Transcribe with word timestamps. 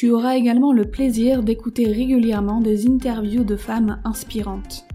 Tu 0.00 0.12
auras 0.12 0.36
également 0.36 0.72
le 0.72 0.84
plaisir 0.84 1.42
d'écouter 1.42 1.90
régulièrement 1.90 2.60
des 2.60 2.86
interviews 2.86 3.42
de 3.42 3.56
femmes 3.56 4.00
inspirantes. 4.04 4.86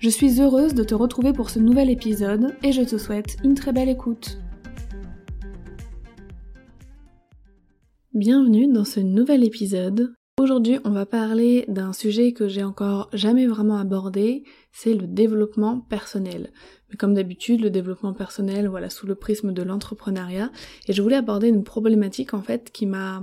Je 0.00 0.08
suis 0.08 0.40
heureuse 0.40 0.74
de 0.74 0.82
te 0.82 0.96
retrouver 0.96 1.32
pour 1.32 1.48
ce 1.48 1.60
nouvel 1.60 1.90
épisode 1.90 2.56
et 2.64 2.72
je 2.72 2.82
te 2.82 2.98
souhaite 2.98 3.36
une 3.44 3.54
très 3.54 3.72
belle 3.72 3.88
écoute. 3.88 4.40
Bienvenue 8.14 8.66
dans 8.66 8.84
ce 8.84 8.98
nouvel 8.98 9.44
épisode. 9.44 10.12
Aujourd'hui, 10.40 10.80
on 10.84 10.90
va 10.90 11.06
parler 11.06 11.64
d'un 11.68 11.92
sujet 11.92 12.32
que 12.32 12.48
j'ai 12.48 12.64
encore 12.64 13.08
jamais 13.12 13.46
vraiment 13.46 13.76
abordé, 13.76 14.42
c'est 14.72 14.94
le 14.94 15.06
développement 15.06 15.80
personnel. 15.80 16.50
Mais 16.90 16.96
comme 16.96 17.14
d'habitude, 17.14 17.60
le 17.60 17.70
développement 17.70 18.12
personnel, 18.12 18.66
voilà, 18.66 18.90
sous 18.90 19.06
le 19.06 19.14
prisme 19.14 19.52
de 19.52 19.62
l'entrepreneuriat. 19.62 20.50
Et 20.88 20.92
je 20.92 21.00
voulais 21.00 21.16
aborder 21.16 21.48
une 21.48 21.64
problématique, 21.64 22.34
en 22.34 22.42
fait, 22.42 22.70
qui 22.70 22.86
m'a, 22.86 23.22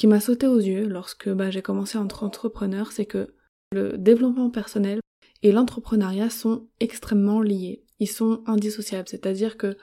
qui 0.00 0.06
m'a 0.06 0.18
sauté 0.18 0.46
aux 0.46 0.58
yeux 0.58 0.88
lorsque 0.88 1.28
bah, 1.28 1.50
j'ai 1.50 1.60
commencé 1.60 1.98
à 1.98 2.02
être 2.02 2.24
entrepreneur, 2.24 2.90
c'est 2.90 3.04
que 3.04 3.34
le 3.70 3.98
développement 3.98 4.48
personnel 4.48 5.00
et 5.42 5.52
l'entrepreneuriat 5.52 6.30
sont 6.30 6.68
extrêmement 6.80 7.42
liés. 7.42 7.84
Ils 7.98 8.08
sont 8.08 8.42
indissociables, 8.46 9.08
c'est-à-dire 9.08 9.58
que 9.58 9.76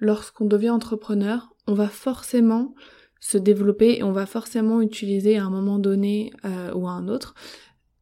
lorsqu'on 0.00 0.46
devient 0.46 0.70
entrepreneur, 0.70 1.54
on 1.68 1.74
va 1.74 1.86
forcément 1.86 2.74
se 3.20 3.38
développer 3.38 3.98
et 3.98 4.02
on 4.02 4.10
va 4.10 4.26
forcément 4.26 4.80
utiliser 4.80 5.38
à 5.38 5.44
un 5.44 5.50
moment 5.50 5.78
donné 5.78 6.32
euh, 6.44 6.74
ou 6.74 6.88
à 6.88 6.90
un 6.90 7.06
autre 7.06 7.36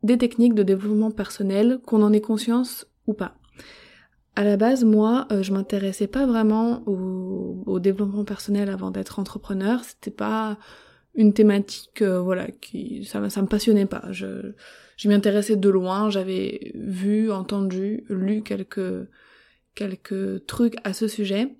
des 0.03 0.17
techniques 0.17 0.55
de 0.55 0.63
développement 0.63 1.11
personnel, 1.11 1.81
qu'on 1.85 2.01
en 2.01 2.15
ait 2.15 2.23
conscience 2.23 2.87
ou 3.07 3.13
pas. 3.13 3.35
À 4.37 4.43
la 4.43 4.57
base, 4.57 4.85
moi, 4.85 5.27
euh, 5.33 5.43
je 5.43 5.53
m'intéressais 5.53 6.07
pas 6.07 6.25
vraiment 6.25 6.83
au, 6.87 7.63
au, 7.67 7.79
développement 7.79 8.25
personnel 8.25 8.71
avant 8.71 8.91
d'être 8.91 9.19
entrepreneur. 9.19 9.85
C'était 9.85 10.11
pas 10.11 10.57
une 11.15 11.33
thématique, 11.33 12.03
euh, 12.03 12.21
voilà, 12.21 12.49
qui 12.49 13.05
ça, 13.05 13.21
me 13.21 13.47
passionnait 13.47 13.87
pas. 13.87 14.05
Je, 14.13 14.53
je 14.97 15.09
m'y 15.09 15.15
intéressais 15.15 15.57
de 15.57 15.69
loin, 15.69 16.11
j'avais 16.11 16.73
vu, 16.75 17.31
entendu, 17.31 18.05
lu 18.09 18.43
quelques 18.43 19.09
quelques 19.75 20.47
trucs 20.47 20.77
à 20.85 20.93
ce 20.93 21.07
sujet. 21.07 21.57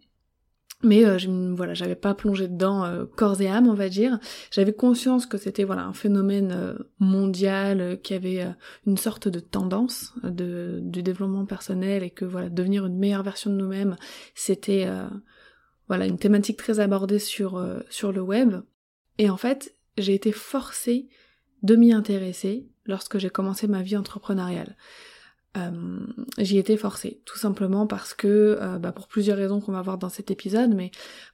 Mais 0.85 1.05
euh, 1.05 1.19
je, 1.19 1.29
voilà, 1.57 1.75
j'avais 1.75 1.97
pas 1.97 2.15
plongé 2.15 2.47
dedans 2.47 2.85
euh, 2.85 3.05
corps 3.05 3.41
et 3.41 3.49
âme, 3.49 3.67
on 3.67 3.75
va 3.75 3.89
dire. 3.89 4.21
J'avais 4.53 4.73
conscience 4.73 5.27
que 5.27 5.39
c'était 5.39 5.65
voilà 5.65 5.85
un 5.85 5.93
phénomène 5.93 6.77
mondial, 7.01 7.99
qui 8.03 8.15
avait 8.15 8.47
une 8.87 8.97
sorte 8.97 9.27
de 9.27 9.41
tendance 9.41 10.15
de, 10.23 10.79
du 10.83 11.03
développement 11.03 11.47
personnel 11.47 12.05
et 12.05 12.11
que 12.11 12.25
voilà 12.25 12.49
devenir 12.49 12.87
une 12.87 12.97
meilleure 12.97 13.25
version 13.25 13.51
de 13.51 13.57
nous-mêmes, 13.57 13.97
c'était 14.37 14.87
voilà 15.89 16.07
une 16.07 16.19
thématique 16.19 16.59
très 16.59 16.79
abordée 16.79 17.19
sur 17.19 17.61
sur 17.91 18.13
le 18.13 18.21
web. 18.21 18.55
Et 19.19 19.31
en 19.31 19.37
fait, 19.37 19.75
j'ai 19.97 20.15
été 20.15 20.33
forcée 20.33 21.09
de 21.63 21.77
m'y 21.77 21.93
intéresser 21.93 22.69
lorsque 22.87 23.19
j'ai 23.19 23.31
commencé 23.31 23.67
ma 23.67 23.83
vie 23.83 23.97
entrepreneuriale. 23.97 24.77
Euh, 25.57 26.01
j'y 26.37 26.59
étais 26.59 26.77
forcée, 26.77 27.21
tout 27.25 27.39
simplement 27.39 27.87
parce 27.87 28.15
que, 28.15 28.59
euh, 28.61 28.79
bah 28.79 28.93
pour 28.93 29.09
plusieurs 29.09 29.39
raisons 29.39 29.61
qu'on 29.61 29.73
va 29.73 29.83
voir 29.83 29.99
dans 29.99 30.11
cet 30.11 30.31
épisode, 30.31 30.75
mais 30.75 30.91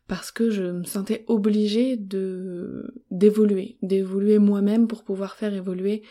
parce 0.07 0.31
que 0.31 0.51
je 0.51 0.63
me 0.63 0.85
sentais 0.85 1.25
obligée 1.27 1.97
de 1.97 2.95
d'évoluer, 3.11 3.77
d'évoluer 3.83 4.39
moi-même 4.39 4.87
pour 4.87 5.03
pouvoir 5.03 5.35
faire 5.35 5.53
évoluer 5.53 6.03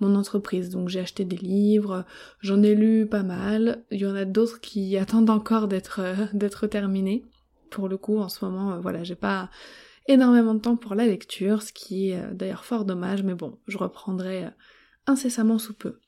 mon 0.00 0.16
entreprise. 0.16 0.70
Donc 0.70 0.88
j'ai 0.88 1.00
acheté 1.00 1.24
des 1.24 1.36
livres, 1.36 2.04
j'en 2.40 2.62
ai 2.62 2.74
lu 2.74 3.06
pas 3.06 3.22
mal. 3.22 3.84
Il 3.90 4.00
y 4.00 4.06
en 4.06 4.16
a 4.16 4.24
d'autres 4.24 4.60
qui 4.60 4.96
attendent 4.98 5.30
encore 5.30 5.68
d'être 5.68 6.00
euh, 6.00 6.26
d'être 6.34 6.66
terminés. 6.66 7.24
Pour 7.70 7.88
le 7.88 7.96
coup, 7.96 8.18
en 8.18 8.28
ce 8.28 8.44
moment, 8.44 8.80
voilà, 8.80 9.02
j'ai 9.04 9.14
pas 9.14 9.48
énormément 10.06 10.54
de 10.54 10.60
temps 10.60 10.76
pour 10.76 10.94
la 10.94 11.06
lecture, 11.06 11.62
ce 11.62 11.72
qui 11.72 12.10
est 12.10 12.20
euh, 12.20 12.32
d'ailleurs 12.32 12.64
fort 12.64 12.84
dommage, 12.84 13.22
mais 13.22 13.34
bon, 13.34 13.58
je 13.66 13.78
reprendrai 13.78 14.44
euh, 14.46 14.50
incessamment 15.06 15.58
sous 15.58 15.74
peu. 15.74 15.98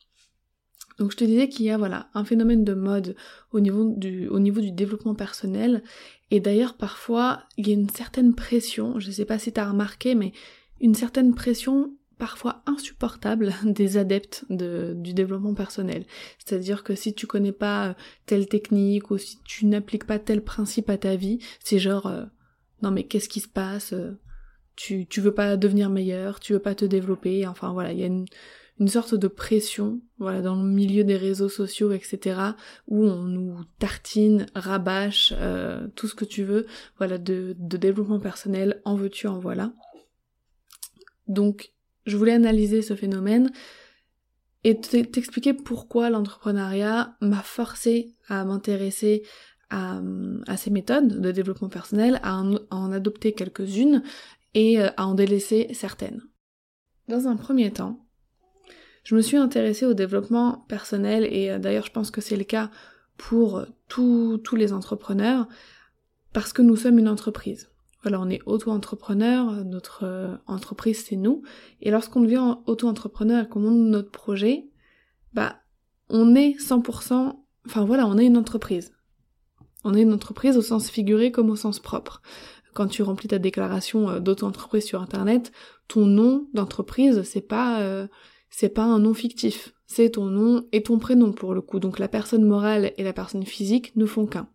Donc 0.98 1.10
je 1.10 1.16
te 1.16 1.24
disais 1.24 1.48
qu'il 1.48 1.66
y 1.66 1.70
a 1.70 1.78
voilà 1.78 2.08
un 2.14 2.24
phénomène 2.24 2.64
de 2.64 2.74
mode 2.74 3.16
au 3.50 3.60
niveau 3.60 3.90
du, 3.96 4.70
développement 4.70 5.14
personnel 5.14 5.82
et 6.30 6.38
d'ailleurs 6.38 6.74
parfois 6.74 7.42
il 7.56 7.66
y 7.66 7.70
a 7.72 7.74
une 7.74 7.88
certaine 7.88 8.34
pression, 8.34 9.00
je 9.00 9.10
sais 9.10 9.24
pas 9.24 9.40
si 9.40 9.52
tu 9.52 9.58
as 9.58 9.68
remarqué 9.68 10.14
mais 10.14 10.32
une 10.80 10.94
certaine 10.94 11.34
pression 11.34 11.92
parfois 12.16 12.62
insupportable 12.66 13.52
des 13.64 13.96
adeptes 13.96 14.44
de, 14.50 14.92
du 14.96 15.14
développement 15.14 15.54
personnel. 15.54 16.06
C'est-à-dire 16.38 16.84
que 16.84 16.94
si 16.94 17.12
tu 17.12 17.26
connais 17.26 17.52
pas 17.52 17.88
euh, 17.88 17.94
telle 18.26 18.46
technique 18.46 19.10
ou 19.10 19.18
si 19.18 19.40
tu 19.42 19.66
n'appliques 19.66 20.06
pas 20.06 20.20
tel 20.20 20.44
principe 20.44 20.90
à 20.90 20.96
ta 20.96 21.16
vie, 21.16 21.40
c'est 21.58 21.80
genre 21.80 22.06
non 22.82 22.90
mais 22.90 23.04
qu'est-ce 23.04 23.28
qui 23.28 23.40
se 23.40 23.48
passe 23.48 23.92
euh, 23.92 24.18
tu, 24.76 25.06
tu 25.06 25.20
veux 25.20 25.34
pas 25.34 25.56
devenir 25.56 25.90
meilleur, 25.90 26.40
tu 26.40 26.52
veux 26.52 26.58
pas 26.58 26.74
te 26.74 26.84
développer, 26.84 27.46
enfin 27.46 27.72
voilà, 27.72 27.92
il 27.92 27.98
y 27.98 28.02
a 28.02 28.06
une, 28.06 28.26
une 28.80 28.88
sorte 28.88 29.14
de 29.14 29.28
pression, 29.28 30.00
voilà, 30.18 30.40
dans 30.40 30.56
le 30.56 30.68
milieu 30.68 31.04
des 31.04 31.16
réseaux 31.16 31.48
sociaux, 31.48 31.92
etc., 31.92 32.40
où 32.88 33.04
on 33.04 33.22
nous 33.22 33.56
tartine, 33.78 34.46
rabâche, 34.54 35.32
euh, 35.36 35.86
tout 35.94 36.08
ce 36.08 36.14
que 36.14 36.24
tu 36.24 36.42
veux, 36.42 36.66
voilà, 36.98 37.18
de, 37.18 37.54
de 37.58 37.76
développement 37.76 38.18
personnel, 38.18 38.80
en 38.84 38.96
veux-tu, 38.96 39.28
en 39.28 39.38
voilà. 39.38 39.72
Donc, 41.28 41.72
je 42.06 42.16
voulais 42.16 42.32
analyser 42.32 42.82
ce 42.82 42.94
phénomène 42.94 43.50
et 44.64 44.80
t'expliquer 44.80 45.54
pourquoi 45.54 46.10
l'entrepreneuriat 46.10 47.16
m'a 47.20 47.42
forcé 47.42 48.14
à 48.28 48.44
m'intéresser 48.44 49.22
à, 49.74 50.56
ces 50.56 50.70
méthodes 50.70 51.20
de 51.20 51.32
développement 51.32 51.68
personnel, 51.68 52.20
à 52.22 52.40
en, 52.40 52.92
adopter 52.92 53.32
quelques-unes 53.32 54.02
et 54.54 54.80
euh, 54.80 54.88
à 54.96 55.06
en 55.06 55.14
délaisser 55.14 55.68
certaines. 55.74 56.22
Dans 57.08 57.26
un 57.26 57.36
premier 57.36 57.70
temps, 57.72 58.06
je 59.02 59.14
me 59.14 59.20
suis 59.20 59.36
intéressée 59.36 59.84
au 59.84 59.94
développement 59.94 60.64
personnel 60.68 61.24
et 61.24 61.50
euh, 61.50 61.58
d'ailleurs 61.58 61.86
je 61.86 61.92
pense 61.92 62.10
que 62.10 62.20
c'est 62.20 62.36
le 62.36 62.44
cas 62.44 62.70
pour 63.16 63.64
tous 63.88 64.56
les 64.56 64.72
entrepreneurs 64.72 65.46
parce 66.32 66.52
que 66.52 66.62
nous 66.62 66.76
sommes 66.76 66.98
une 66.98 67.08
entreprise. 67.08 67.70
Voilà, 68.02 68.20
on 68.20 68.28
est 68.28 68.42
auto-entrepreneur, 68.44 69.64
notre 69.64 70.04
euh, 70.04 70.36
entreprise 70.46 71.04
c'est 71.06 71.16
nous, 71.16 71.42
et 71.80 71.90
lorsqu'on 71.90 72.20
devient 72.20 72.56
auto-entrepreneur 72.66 73.44
et 73.44 73.48
qu'on 73.48 73.60
monte 73.60 73.78
notre 73.78 74.10
projet, 74.10 74.68
bah 75.32 75.56
on 76.10 76.34
est 76.34 76.60
100%, 76.60 77.34
enfin 77.66 77.84
voilà, 77.84 78.06
on 78.06 78.18
est 78.18 78.26
une 78.26 78.36
entreprise 78.36 78.93
On 79.84 79.94
est 79.94 80.02
une 80.02 80.12
entreprise 80.12 80.56
au 80.56 80.62
sens 80.62 80.90
figuré 80.90 81.30
comme 81.30 81.50
au 81.50 81.56
sens 81.56 81.78
propre. 81.78 82.22
Quand 82.72 82.88
tu 82.88 83.02
remplis 83.02 83.28
ta 83.28 83.38
déclaration 83.38 84.10
euh, 84.10 84.20
d'auto-entreprise 84.20 84.84
sur 84.84 85.00
internet, 85.00 85.52
ton 85.86 86.06
nom 86.06 86.48
d'entreprise, 86.54 87.22
c'est 87.22 87.46
pas 87.46 87.80
euh, 87.82 88.06
c'est 88.50 88.68
pas 88.68 88.84
un 88.84 88.98
nom 88.98 89.14
fictif, 89.14 89.74
c'est 89.86 90.10
ton 90.10 90.26
nom 90.26 90.66
et 90.72 90.82
ton 90.82 90.98
prénom 90.98 91.32
pour 91.32 91.54
le 91.54 91.60
coup. 91.60 91.80
Donc 91.80 91.98
la 91.98 92.08
personne 92.08 92.44
morale 92.44 92.92
et 92.96 93.04
la 93.04 93.12
personne 93.12 93.44
physique 93.44 93.94
ne 93.96 94.06
font 94.06 94.26
qu'un. 94.26 94.48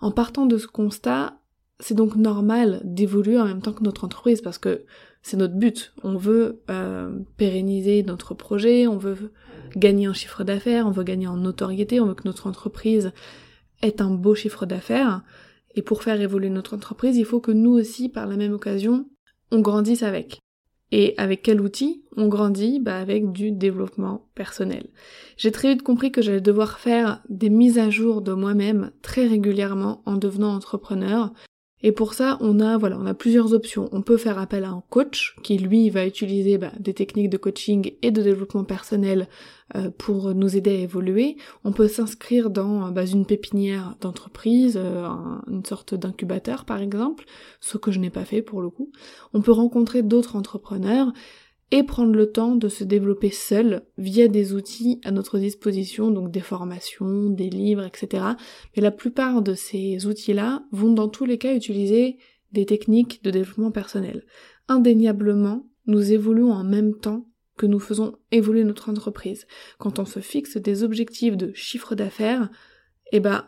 En 0.00 0.10
partant 0.10 0.46
de 0.46 0.58
ce 0.58 0.66
constat, 0.66 1.38
c'est 1.78 1.94
donc 1.94 2.16
normal 2.16 2.80
d'évoluer 2.84 3.38
en 3.38 3.44
même 3.44 3.62
temps 3.62 3.72
que 3.72 3.84
notre 3.84 4.04
entreprise 4.04 4.40
parce 4.40 4.58
que 4.58 4.84
c'est 5.22 5.36
notre 5.36 5.54
but. 5.54 5.92
On 6.02 6.16
veut 6.16 6.62
euh, 6.70 7.10
pérenniser 7.36 8.02
notre 8.02 8.34
projet, 8.34 8.86
on 8.86 8.98
veut 8.98 9.32
gagner 9.76 10.08
en 10.08 10.14
chiffre 10.14 10.44
d'affaires, 10.44 10.86
on 10.86 10.90
veut 10.90 11.04
gagner 11.04 11.26
en 11.26 11.36
notoriété, 11.36 12.00
on 12.00 12.06
veut 12.06 12.14
que 12.14 12.26
notre 12.26 12.46
entreprise 12.46 13.12
ait 13.82 14.02
un 14.02 14.10
beau 14.10 14.34
chiffre 14.34 14.66
d'affaires. 14.66 15.22
Et 15.74 15.82
pour 15.82 16.02
faire 16.02 16.20
évoluer 16.20 16.50
notre 16.50 16.74
entreprise, 16.74 17.16
il 17.16 17.24
faut 17.24 17.40
que 17.40 17.52
nous 17.52 17.72
aussi, 17.72 18.08
par 18.08 18.26
la 18.26 18.36
même 18.36 18.52
occasion, 18.52 19.06
on 19.50 19.60
grandisse 19.60 20.02
avec. 20.02 20.40
Et 20.92 21.14
avec 21.16 21.42
quel 21.42 21.60
outil? 21.60 22.04
On 22.16 22.26
grandit 22.26 22.80
bah 22.80 22.96
Avec 22.98 23.30
du 23.30 23.52
développement 23.52 24.28
personnel. 24.34 24.88
J'ai 25.36 25.52
très 25.52 25.68
vite 25.72 25.82
compris 25.82 26.10
que 26.10 26.22
j'allais 26.22 26.40
devoir 26.40 26.80
faire 26.80 27.22
des 27.28 27.50
mises 27.50 27.78
à 27.78 27.90
jour 27.90 28.22
de 28.22 28.32
moi-même 28.32 28.90
très 29.02 29.26
régulièrement 29.26 30.02
en 30.06 30.16
devenant 30.16 30.54
entrepreneur. 30.54 31.32
Et 31.82 31.92
pour 31.92 32.14
ça, 32.14 32.36
on 32.40 32.60
a 32.60 32.76
voilà, 32.76 32.98
on 32.98 33.06
a 33.06 33.14
plusieurs 33.14 33.54
options. 33.54 33.88
On 33.92 34.02
peut 34.02 34.16
faire 34.16 34.38
appel 34.38 34.64
à 34.64 34.70
un 34.70 34.82
coach 34.90 35.36
qui 35.42 35.58
lui 35.58 35.88
va 35.90 36.06
utiliser 36.06 36.58
bah, 36.58 36.72
des 36.78 36.94
techniques 36.94 37.30
de 37.30 37.36
coaching 37.36 37.92
et 38.02 38.10
de 38.10 38.22
développement 38.22 38.64
personnel 38.64 39.28
euh, 39.76 39.90
pour 39.96 40.34
nous 40.34 40.56
aider 40.56 40.70
à 40.70 40.80
évoluer. 40.80 41.36
On 41.64 41.72
peut 41.72 41.88
s'inscrire 41.88 42.50
dans 42.50 42.90
bah, 42.90 43.06
une 43.06 43.24
pépinière 43.24 43.96
d'entreprise, 44.00 44.76
euh, 44.76 45.08
une 45.48 45.64
sorte 45.64 45.94
d'incubateur 45.94 46.64
par 46.64 46.80
exemple, 46.80 47.24
ce 47.60 47.78
que 47.78 47.90
je 47.90 47.98
n'ai 47.98 48.10
pas 48.10 48.24
fait 48.24 48.42
pour 48.42 48.60
le 48.60 48.68
coup. 48.68 48.90
On 49.32 49.40
peut 49.40 49.52
rencontrer 49.52 50.02
d'autres 50.02 50.36
entrepreneurs 50.36 51.12
et 51.70 51.82
prendre 51.82 52.12
le 52.12 52.32
temps 52.32 52.56
de 52.56 52.68
se 52.68 52.82
développer 52.82 53.30
seul 53.30 53.82
via 53.96 54.28
des 54.28 54.54
outils 54.54 55.00
à 55.04 55.12
notre 55.12 55.38
disposition, 55.38 56.10
donc 56.10 56.30
des 56.30 56.40
formations, 56.40 57.30
des 57.30 57.48
livres, 57.48 57.84
etc. 57.84 58.24
Mais 58.74 58.82
la 58.82 58.90
plupart 58.90 59.42
de 59.42 59.54
ces 59.54 60.06
outils-là 60.06 60.64
vont 60.72 60.92
dans 60.92 61.08
tous 61.08 61.24
les 61.24 61.38
cas 61.38 61.54
utiliser 61.54 62.18
des 62.52 62.66
techniques 62.66 63.22
de 63.22 63.30
développement 63.30 63.70
personnel. 63.70 64.24
Indéniablement, 64.68 65.66
nous 65.86 66.12
évoluons 66.12 66.52
en 66.52 66.64
même 66.64 66.96
temps 66.96 67.26
que 67.56 67.66
nous 67.66 67.78
faisons 67.78 68.16
évoluer 68.32 68.64
notre 68.64 68.90
entreprise. 68.90 69.46
Quand 69.78 69.98
on 69.98 70.06
se 70.06 70.20
fixe 70.20 70.56
des 70.56 70.82
objectifs 70.82 71.36
de 71.36 71.52
chiffre 71.54 71.94
d'affaires, 71.94 72.50
eh 73.12 73.20
ben, 73.20 73.44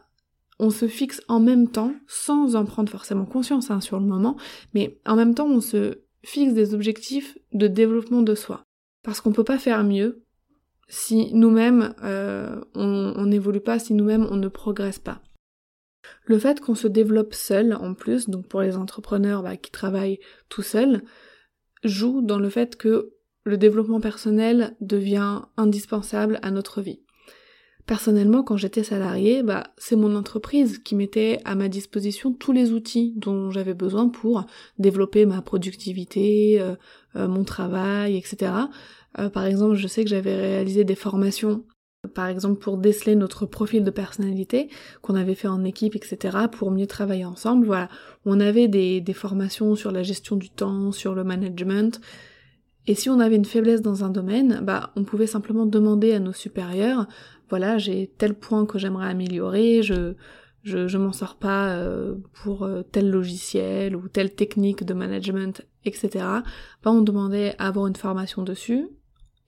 on 0.58 0.70
se 0.70 0.86
fixe 0.86 1.20
en 1.28 1.40
même 1.40 1.68
temps, 1.68 1.94
sans 2.06 2.54
en 2.54 2.64
prendre 2.64 2.90
forcément 2.90 3.24
conscience 3.24 3.70
hein, 3.70 3.80
sur 3.80 3.98
le 3.98 4.06
moment, 4.06 4.36
mais 4.74 5.00
en 5.06 5.16
même 5.16 5.34
temps 5.34 5.48
on 5.48 5.60
se 5.60 6.02
fixe 6.24 6.54
des 6.54 6.74
objectifs 6.74 7.38
de 7.52 7.66
développement 7.66 8.22
de 8.22 8.34
soi. 8.34 8.62
Parce 9.02 9.20
qu'on 9.20 9.32
peut 9.32 9.44
pas 9.44 9.58
faire 9.58 9.84
mieux 9.84 10.22
si 10.88 11.32
nous-mêmes 11.34 11.94
euh, 12.02 12.60
on 12.74 13.26
n'évolue 13.26 13.60
pas, 13.60 13.78
si 13.78 13.94
nous-mêmes 13.94 14.26
on 14.30 14.36
ne 14.36 14.48
progresse 14.48 14.98
pas. 14.98 15.22
Le 16.24 16.38
fait 16.38 16.60
qu'on 16.60 16.74
se 16.74 16.88
développe 16.88 17.34
seul 17.34 17.74
en 17.74 17.94
plus, 17.94 18.28
donc 18.28 18.46
pour 18.48 18.60
les 18.60 18.76
entrepreneurs 18.76 19.42
bah, 19.42 19.56
qui 19.56 19.70
travaillent 19.70 20.20
tout 20.48 20.62
seuls, 20.62 21.02
joue 21.84 22.22
dans 22.22 22.38
le 22.38 22.50
fait 22.50 22.76
que 22.76 23.12
le 23.44 23.56
développement 23.56 24.00
personnel 24.00 24.76
devient 24.80 25.42
indispensable 25.56 26.38
à 26.42 26.50
notre 26.50 26.80
vie. 26.80 27.02
Personnellement, 27.86 28.44
quand 28.44 28.56
j'étais 28.56 28.84
salariée, 28.84 29.42
bah, 29.42 29.64
c'est 29.76 29.96
mon 29.96 30.14
entreprise 30.14 30.78
qui 30.78 30.94
mettait 30.94 31.40
à 31.44 31.56
ma 31.56 31.68
disposition 31.68 32.32
tous 32.32 32.52
les 32.52 32.72
outils 32.72 33.12
dont 33.16 33.50
j'avais 33.50 33.74
besoin 33.74 34.08
pour 34.08 34.46
développer 34.78 35.26
ma 35.26 35.42
productivité, 35.42 36.60
euh, 36.60 36.76
euh, 37.16 37.26
mon 37.26 37.42
travail, 37.42 38.16
etc. 38.16 38.52
Euh, 39.18 39.28
par 39.30 39.46
exemple, 39.46 39.74
je 39.74 39.88
sais 39.88 40.04
que 40.04 40.10
j'avais 40.10 40.36
réalisé 40.36 40.84
des 40.84 40.94
formations, 40.94 41.64
par 42.14 42.28
exemple 42.28 42.60
pour 42.60 42.78
déceler 42.78 43.16
notre 43.16 43.46
profil 43.46 43.82
de 43.82 43.90
personnalité, 43.90 44.68
qu'on 45.00 45.16
avait 45.16 45.34
fait 45.34 45.48
en 45.48 45.64
équipe, 45.64 45.96
etc., 45.96 46.38
pour 46.52 46.70
mieux 46.70 46.86
travailler 46.86 47.24
ensemble. 47.24 47.66
Voilà, 47.66 47.88
on 48.24 48.38
avait 48.38 48.68
des, 48.68 49.00
des 49.00 49.12
formations 49.12 49.74
sur 49.74 49.90
la 49.90 50.04
gestion 50.04 50.36
du 50.36 50.50
temps, 50.50 50.92
sur 50.92 51.16
le 51.16 51.24
management, 51.24 52.00
et 52.86 52.94
si 52.94 53.08
on 53.08 53.20
avait 53.20 53.36
une 53.36 53.44
faiblesse 53.44 53.80
dans 53.80 54.04
un 54.04 54.08
domaine, 54.08 54.60
bah 54.62 54.90
on 54.96 55.04
pouvait 55.04 55.28
simplement 55.28 55.66
demander 55.66 56.12
à 56.12 56.18
nos 56.18 56.32
supérieurs 56.32 57.06
voilà, 57.52 57.76
j'ai 57.76 58.10
tel 58.16 58.32
point 58.32 58.64
que 58.64 58.78
j'aimerais 58.78 59.08
améliorer, 59.08 59.82
je 59.82 60.14
je, 60.62 60.96
m'en 60.96 61.12
sors 61.12 61.36
pas 61.36 61.74
euh, 61.74 62.14
pour 62.32 62.62
euh, 62.62 62.82
tel 62.82 63.10
logiciel 63.10 63.94
ou 63.94 64.08
telle 64.08 64.34
technique 64.34 64.84
de 64.84 64.94
management, 64.94 65.66
etc. 65.84 66.10
Bah, 66.82 66.90
on 66.92 67.02
demandait 67.02 67.54
à 67.58 67.66
avoir 67.66 67.88
une 67.88 67.96
formation 67.96 68.42
dessus 68.42 68.88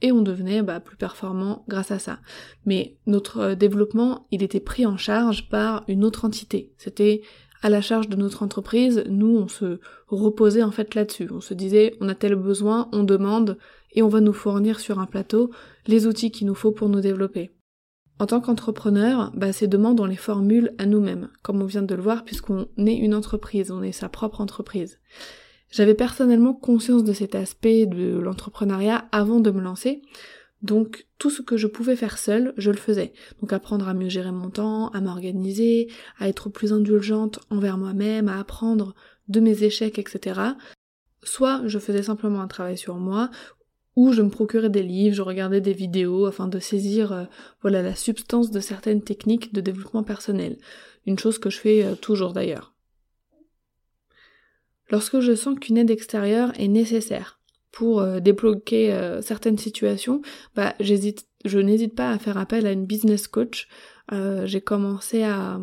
et 0.03 0.13
on 0.13 0.21
devenait 0.21 0.63
bah, 0.63 0.81
plus 0.81 0.99
performant 0.99 1.65
grâce 1.67 1.93
à 1.93 1.99
ça. 1.99 2.19
Mais 2.67 2.99
notre 3.07 3.39
euh, 3.39 3.55
développement, 3.55 4.27
il 4.33 4.43
était 4.43 4.61
pris 4.61 4.85
en 4.85 4.99
charge 4.99 5.49
par 5.49 5.85
une 5.89 6.05
autre 6.05 6.27
entité. 6.27 6.75
C'était 6.77 7.23
à 7.63 7.71
la 7.71 7.81
charge 7.81 8.11
de 8.11 8.17
notre 8.17 8.43
entreprise. 8.43 9.05
Nous, 9.09 9.35
on 9.35 9.49
se 9.49 9.81
reposait 10.09 10.63
en 10.63 10.73
fait 10.73 10.95
là-dessus. 10.95 11.31
On 11.31 11.41
se 11.41 11.55
disait, 11.55 11.97
on 12.03 12.11
a 12.11 12.15
tel 12.15 12.35
besoin, 12.35 12.91
on 12.93 13.05
demande 13.05 13.57
et 13.93 14.03
on 14.03 14.09
va 14.09 14.21
nous 14.21 14.35
fournir 14.35 14.81
sur 14.81 14.99
un 14.99 15.07
plateau 15.07 15.51
les 15.87 16.07
outils 16.07 16.31
qu'il 16.31 16.49
nous 16.49 16.55
faut 16.55 16.73
pour 16.73 16.91
nous 16.91 17.01
développer. 17.01 17.53
En 18.19 18.27
tant 18.27 18.41
qu'entrepreneur, 18.41 19.33
bah, 19.35 19.53
ces 19.53 19.67
demandes, 19.67 20.01
on 20.01 20.07
les 20.07 20.17
formule 20.17 20.73
à 20.79 20.87
nous-mêmes, 20.87 21.29
comme 21.43 21.61
on 21.61 21.67
vient 21.67 21.83
de 21.83 21.95
le 21.95 22.03
voir, 22.03 22.25
puisqu'on 22.25 22.69
est 22.79 22.97
une 22.97 23.15
entreprise, 23.15 23.71
on 23.71 23.83
est 23.83 23.93
sa 23.93 24.09
propre 24.09 24.41
entreprise. 24.41 25.01
J'avais 25.71 25.95
personnellement 25.95 26.55
conscience 26.55 27.03
de 27.03 27.13
cet 27.13 27.35
aspect 27.35 27.87
de 27.87 28.19
l'entrepreneuriat 28.19 29.09
avant 29.11 29.41
de 29.41 29.51
me 29.51 29.61
lancer, 29.61 30.03
donc 30.63 31.07
tout 31.19 31.29
ce 31.29 31.43
que 31.43 31.59
je 31.59 31.67
pouvais 31.67 31.95
faire 31.95 32.17
seul, 32.17 32.55
je 32.57 32.71
le 32.71 32.79
faisais. 32.79 33.13
Donc 33.41 33.53
apprendre 33.53 33.87
à 33.87 33.93
mieux 33.93 34.09
gérer 34.09 34.33
mon 34.33 34.49
temps, 34.49 34.89
à 34.91 35.01
m'organiser, 35.03 35.91
à 36.19 36.29
être 36.29 36.49
plus 36.49 36.73
indulgente 36.73 37.39
envers 37.51 37.77
moi-même, 37.77 38.29
à 38.29 38.39
apprendre 38.39 38.95
de 39.29 39.41
mes 39.41 39.63
échecs, 39.63 39.99
etc. 39.99 40.41
Soit 41.23 41.63
je 41.67 41.79
faisais 41.79 42.05
simplement 42.05 42.41
un 42.41 42.47
travail 42.47 42.79
sur 42.79 42.97
moi, 42.97 43.31
où 43.97 44.13
je 44.13 44.23
me 44.23 44.31
procurais 44.31 44.71
des 44.71 44.83
livres, 44.83 45.15
je 45.15 45.23
regardais 45.23 45.61
des 45.61 45.73
vidéos 45.73 46.27
afin 46.27 46.49
de 46.49 46.59
saisir 46.59 47.13
euh, 47.13 47.25
voilà 47.63 47.83
la 47.83 47.95
substance 47.95 48.51
de 48.51 48.61
certaines 48.61 49.03
techniques 49.03 49.53
de 49.53 49.61
développement 49.61 50.03
personnel. 50.03 50.59
Une 51.07 51.19
chose 51.19 51.39
que 51.39 51.51
je 51.51 51.59
fais 51.59 51.85
euh, 51.85 51.95
toujours 51.95 52.33
d'ailleurs. 52.33 52.75
Lorsque 54.91 55.21
je 55.21 55.35
sens 55.35 55.59
qu'une 55.59 55.79
aide 55.79 55.91
extérieure 55.91 56.53
est 56.59 56.69
nécessaire 56.69 57.41
pour 57.71 58.01
euh, 58.01 58.21
débloquer 58.21 59.19
certaines 59.23 59.59
situations, 59.59 60.23
bah 60.55 60.75
j'hésite 60.81 61.27
je 61.45 61.59
n'hésite 61.59 61.95
pas 61.95 62.11
à 62.11 62.19
faire 62.19 62.39
appel 62.39 62.67
à 62.67 62.73
une 62.73 62.87
business 62.87 63.29
coach. 63.29 63.69
j'ai 64.11 64.61
commencé 64.61 65.23
à 65.23 65.59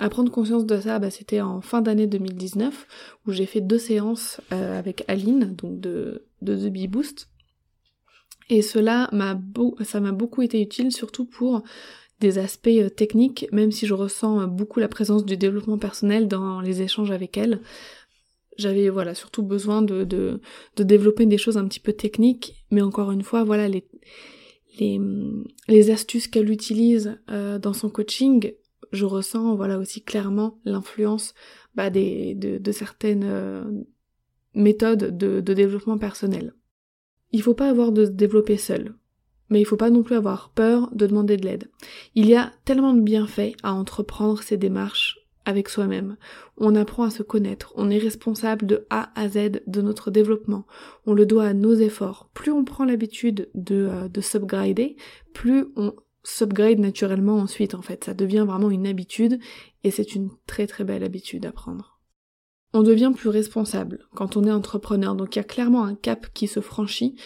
à 0.00 0.08
prendre 0.08 0.32
conscience 0.32 0.66
de 0.66 0.80
ça, 0.80 0.98
bah, 0.98 1.10
c'était 1.10 1.40
en 1.40 1.60
fin 1.60 1.82
d'année 1.82 2.06
2019 2.06 2.86
où 3.26 3.32
j'ai 3.32 3.46
fait 3.46 3.60
deux 3.60 3.78
séances 3.78 4.40
avec 4.50 5.04
Aline, 5.08 5.54
donc 5.54 5.78
de 5.80 6.24
The 6.42 6.68
Bee 6.68 6.88
Boost. 6.88 7.28
Et 8.50 8.62
cela 8.62 9.08
m'a 9.12 9.40
ça 9.84 10.00
m'a 10.00 10.10
beaucoup 10.10 10.42
été 10.42 10.60
utile, 10.60 10.90
surtout 10.90 11.24
pour 11.24 11.62
des 12.20 12.38
aspects 12.38 12.68
euh, 12.68 12.90
techniques, 12.90 13.46
même 13.52 13.72
si 13.72 13.86
je 13.86 13.94
ressens 13.94 14.40
euh, 14.40 14.46
beaucoup 14.46 14.80
la 14.80 14.88
présence 14.88 15.24
du 15.24 15.36
développement 15.36 15.78
personnel 15.78 16.28
dans 16.28 16.60
les 16.60 16.82
échanges 16.82 17.12
avec 17.12 17.38
elle. 17.38 17.60
J'avais 18.58 18.90
voilà 18.90 19.14
surtout 19.14 19.42
besoin 19.42 19.80
de, 19.80 20.04
de, 20.04 20.40
développer 20.76 21.24
des 21.24 21.38
choses 21.38 21.56
un 21.56 21.66
petit 21.66 21.80
peu 21.80 21.94
techniques, 21.94 22.66
mais 22.70 22.82
encore 22.82 23.10
une 23.10 23.22
fois, 23.22 23.42
voilà 23.42 23.68
les, 23.68 23.86
les, 24.78 25.00
les 25.68 25.90
astuces 25.90 26.26
qu'elle 26.26 26.50
utilise 26.50 27.18
euh, 27.30 27.58
dans 27.58 27.72
son 27.72 27.88
coaching, 27.88 28.52
je 28.92 29.04
ressens 29.04 29.54
voilà 29.54 29.78
aussi 29.78 30.02
clairement 30.02 30.58
l'influence 30.64 31.34
bah, 31.74 31.90
des, 31.90 32.34
de, 32.34 32.72
certaines 32.72 33.84
méthode 34.54 35.16
de, 35.16 35.40
développement 35.40 35.98
personnel. 35.98 36.54
Il 37.32 37.42
faut 37.42 37.54
pas 37.54 37.68
avoir 37.68 37.92
de 37.92 38.06
se 38.06 38.10
développer 38.10 38.56
seul, 38.56 38.94
mais 39.48 39.60
il 39.60 39.64
faut 39.64 39.76
pas 39.76 39.90
non 39.90 40.02
plus 40.02 40.16
avoir 40.16 40.50
peur 40.50 40.90
de 40.92 41.06
demander 41.06 41.36
de 41.36 41.44
l'aide. 41.44 41.70
Il 42.14 42.26
y 42.26 42.34
a 42.34 42.52
tellement 42.64 42.94
de 42.94 43.00
bienfaits 43.00 43.54
à 43.62 43.72
entreprendre 43.72 44.42
ces 44.42 44.56
démarches 44.56 45.18
avec 45.44 45.68
soi-même. 45.68 46.16
On 46.58 46.74
apprend 46.74 47.04
à 47.04 47.10
se 47.10 47.22
connaître, 47.22 47.72
on 47.76 47.90
est 47.90 47.98
responsable 47.98 48.66
de 48.66 48.86
A 48.90 49.10
à 49.18 49.28
Z 49.28 49.62
de 49.66 49.80
notre 49.80 50.10
développement, 50.10 50.66
on 51.06 51.14
le 51.14 51.24
doit 51.24 51.46
à 51.46 51.54
nos 51.54 51.74
efforts. 51.74 52.30
Plus 52.34 52.52
on 52.52 52.64
prend 52.64 52.84
l'habitude 52.84 53.48
de, 53.54 53.88
euh, 53.90 54.08
de 54.08 54.20
subgrader, 54.20 54.96
plus 55.32 55.66
on 55.76 55.94
subgrade 56.22 56.78
naturellement 56.78 57.36
ensuite 57.36 57.74
en 57.74 57.82
fait. 57.82 58.04
Ça 58.04 58.14
devient 58.14 58.44
vraiment 58.46 58.70
une 58.70 58.86
habitude 58.86 59.38
et 59.84 59.90
c'est 59.90 60.14
une 60.14 60.30
très 60.46 60.66
très 60.66 60.84
belle 60.84 61.04
habitude 61.04 61.46
à 61.46 61.52
prendre 61.52 62.00
on 62.72 62.82
devient 62.82 63.12
plus 63.14 63.28
responsable 63.28 64.06
quand 64.14 64.36
on 64.36 64.44
est 64.44 64.50
entrepreneur. 64.50 65.14
Donc 65.14 65.34
il 65.34 65.38
y 65.38 65.40
a 65.40 65.44
clairement 65.44 65.84
un 65.84 65.94
cap 65.94 66.26
qui 66.32 66.46
se 66.46 66.60
franchit 66.60 67.16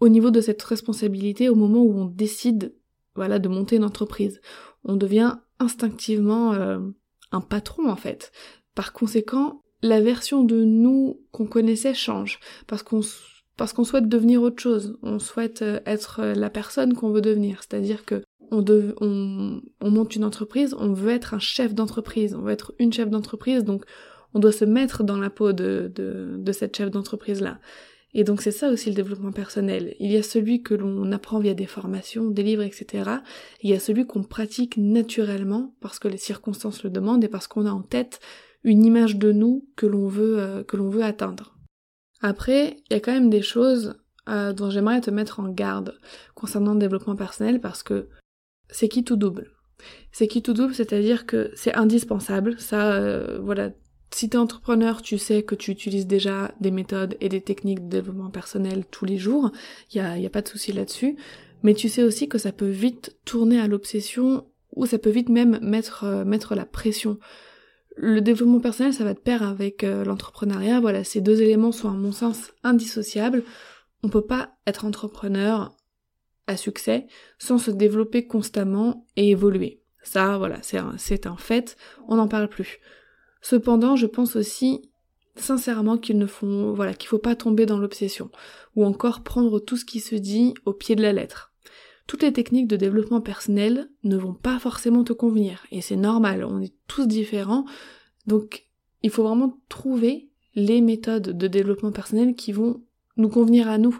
au 0.00 0.08
niveau 0.08 0.30
de 0.30 0.40
cette 0.40 0.62
responsabilité 0.62 1.48
au 1.48 1.54
moment 1.54 1.82
où 1.82 1.94
on 1.98 2.06
décide 2.06 2.74
voilà 3.14 3.38
de 3.38 3.48
monter 3.48 3.76
une 3.76 3.84
entreprise. 3.84 4.40
On 4.84 4.96
devient 4.96 5.36
instinctivement 5.58 6.52
euh, 6.54 6.80
un 7.30 7.40
patron 7.40 7.88
en 7.88 7.96
fait. 7.96 8.32
Par 8.74 8.92
conséquent, 8.92 9.62
la 9.82 10.00
version 10.00 10.44
de 10.44 10.64
nous 10.64 11.20
qu'on 11.30 11.46
connaissait 11.46 11.94
change 11.94 12.40
parce 12.66 12.82
qu'on 12.82 13.00
parce 13.58 13.74
qu'on 13.74 13.84
souhaite 13.84 14.08
devenir 14.08 14.42
autre 14.42 14.62
chose, 14.62 14.98
on 15.02 15.18
souhaite 15.18 15.62
euh, 15.62 15.80
être 15.84 16.20
euh, 16.20 16.34
la 16.34 16.48
personne 16.48 16.94
qu'on 16.94 17.10
veut 17.10 17.20
devenir, 17.20 17.60
c'est-à-dire 17.60 18.04
que 18.04 18.22
on, 18.52 19.62
on, 19.80 19.90
monte 19.90 20.14
une 20.14 20.24
entreprise, 20.24 20.74
on 20.78 20.92
veut 20.92 21.10
être 21.10 21.34
un 21.34 21.38
chef 21.38 21.74
d'entreprise, 21.74 22.34
on 22.34 22.42
veut 22.42 22.52
être 22.52 22.74
une 22.78 22.92
chef 22.92 23.08
d'entreprise, 23.08 23.64
donc 23.64 23.84
on 24.34 24.38
doit 24.38 24.52
se 24.52 24.64
mettre 24.64 25.02
dans 25.02 25.18
la 25.18 25.30
peau 25.30 25.52
de, 25.52 25.90
cette 26.52 26.76
chef 26.76 26.90
d'entreprise-là. 26.90 27.58
Et 28.14 28.24
donc 28.24 28.42
c'est 28.42 28.50
ça 28.50 28.70
aussi 28.70 28.90
le 28.90 28.94
développement 28.94 29.32
personnel. 29.32 29.96
Il 29.98 30.12
y 30.12 30.18
a 30.18 30.22
celui 30.22 30.62
que 30.62 30.74
l'on 30.74 31.10
apprend 31.12 31.38
via 31.38 31.54
des 31.54 31.66
formations, 31.66 32.28
des 32.28 32.42
livres, 32.42 32.62
etc. 32.62 33.10
il 33.62 33.70
y 33.70 33.74
a 33.74 33.80
celui 33.80 34.06
qu'on 34.06 34.22
pratique 34.22 34.76
naturellement 34.76 35.74
parce 35.80 35.98
que 35.98 36.08
les 36.08 36.18
circonstances 36.18 36.84
le 36.84 36.90
demandent 36.90 37.24
et 37.24 37.28
parce 37.28 37.46
qu'on 37.46 37.64
a 37.64 37.72
en 37.72 37.80
tête 37.80 38.20
une 38.64 38.84
image 38.84 39.16
de 39.16 39.32
nous 39.32 39.66
que 39.76 39.86
l'on 39.86 40.08
veut, 40.08 40.38
euh, 40.38 41.02
atteindre. 41.02 41.56
Après, 42.20 42.76
il 42.90 42.92
y 42.92 42.96
a 42.96 43.00
quand 43.00 43.12
même 43.12 43.30
des 43.30 43.42
choses 43.42 43.96
euh, 44.28 44.52
dont 44.52 44.70
j'aimerais 44.70 45.00
te 45.00 45.10
mettre 45.10 45.40
en 45.40 45.48
garde 45.48 45.98
concernant 46.34 46.74
le 46.74 46.78
développement 46.80 47.16
personnel 47.16 47.60
parce 47.60 47.82
que 47.82 48.08
c'est 48.72 48.88
qui 48.88 49.04
tout 49.04 49.16
double? 49.16 49.52
C'est 50.10 50.26
qui 50.26 50.42
tout 50.42 50.52
double, 50.52 50.74
c'est-à-dire 50.74 51.26
que 51.26 51.52
c'est 51.54 51.74
indispensable. 51.74 52.58
Ça, 52.58 52.94
euh, 52.94 53.38
voilà, 53.40 53.70
si 54.10 54.28
t'es 54.28 54.36
entrepreneur, 54.36 55.02
tu 55.02 55.18
sais 55.18 55.42
que 55.42 55.54
tu 55.54 55.70
utilises 55.70 56.06
déjà 56.06 56.52
des 56.60 56.70
méthodes 56.70 57.16
et 57.20 57.28
des 57.28 57.40
techniques 57.40 57.84
de 57.84 57.88
développement 57.88 58.30
personnel 58.30 58.84
tous 58.90 59.04
les 59.04 59.18
jours. 59.18 59.50
Il 59.92 59.98
y 59.98 60.00
a, 60.00 60.18
y 60.18 60.26
a 60.26 60.30
pas 60.30 60.42
de 60.42 60.48
souci 60.48 60.72
là-dessus. 60.72 61.16
Mais 61.62 61.74
tu 61.74 61.88
sais 61.88 62.02
aussi 62.02 62.28
que 62.28 62.38
ça 62.38 62.50
peut 62.52 62.68
vite 62.68 63.16
tourner 63.24 63.60
à 63.60 63.68
l'obsession 63.68 64.46
ou 64.74 64.86
ça 64.86 64.98
peut 64.98 65.10
vite 65.10 65.28
même 65.28 65.60
mettre, 65.62 66.04
euh, 66.04 66.24
mettre 66.24 66.54
la 66.54 66.66
pression 66.66 67.18
le 67.96 68.20
développement 68.20 68.60
personnel, 68.60 68.94
ça 68.94 69.04
va 69.04 69.14
de 69.14 69.18
pair 69.18 69.42
avec 69.42 69.84
euh, 69.84 70.04
l'entrepreneuriat. 70.04 70.80
Voilà, 70.80 71.04
ces 71.04 71.20
deux 71.20 71.42
éléments 71.42 71.72
sont 71.72 71.88
à 71.88 71.94
mon 71.94 72.12
sens 72.12 72.52
indissociables. 72.62 73.44
On 74.02 74.08
peut 74.08 74.24
pas 74.24 74.50
être 74.66 74.84
entrepreneur 74.84 75.76
à 76.46 76.56
succès 76.56 77.06
sans 77.38 77.58
se 77.58 77.70
développer 77.70 78.26
constamment 78.26 79.06
et 79.16 79.30
évoluer. 79.30 79.80
Ça, 80.02 80.36
voilà, 80.38 80.58
c'est 80.62 80.78
un, 81.26 81.36
fait, 81.36 81.76
on 82.08 82.16
n'en 82.16 82.28
parle 82.28 82.48
plus. 82.48 82.78
Cependant, 83.40 83.94
je 83.96 84.06
pense 84.06 84.36
aussi 84.36 84.90
sincèrement 85.36 85.96
qu'il 85.96 86.18
ne 86.18 86.26
faut 86.26 87.18
pas 87.22 87.36
tomber 87.36 87.66
dans 87.66 87.78
l'obsession, 87.78 88.30
ou 88.76 88.84
encore 88.84 89.22
prendre 89.22 89.60
tout 89.60 89.76
ce 89.76 89.84
qui 89.84 90.00
se 90.00 90.16
dit 90.16 90.54
au 90.66 90.72
pied 90.72 90.96
de 90.96 91.02
la 91.02 91.12
lettre 91.12 91.52
toutes 92.06 92.22
les 92.22 92.32
techniques 92.32 92.68
de 92.68 92.76
développement 92.76 93.20
personnel 93.20 93.88
ne 94.04 94.16
vont 94.16 94.34
pas 94.34 94.58
forcément 94.58 95.04
te 95.04 95.12
convenir. 95.12 95.64
Et 95.70 95.80
c'est 95.80 95.96
normal, 95.96 96.44
on 96.44 96.60
est 96.60 96.74
tous 96.86 97.06
différents. 97.06 97.64
Donc, 98.26 98.66
il 99.02 99.10
faut 99.10 99.22
vraiment 99.22 99.58
trouver 99.68 100.28
les 100.54 100.80
méthodes 100.80 101.36
de 101.36 101.46
développement 101.46 101.92
personnel 101.92 102.34
qui 102.34 102.52
vont 102.52 102.82
nous 103.16 103.28
convenir 103.28 103.68
à 103.68 103.78
nous. 103.78 103.98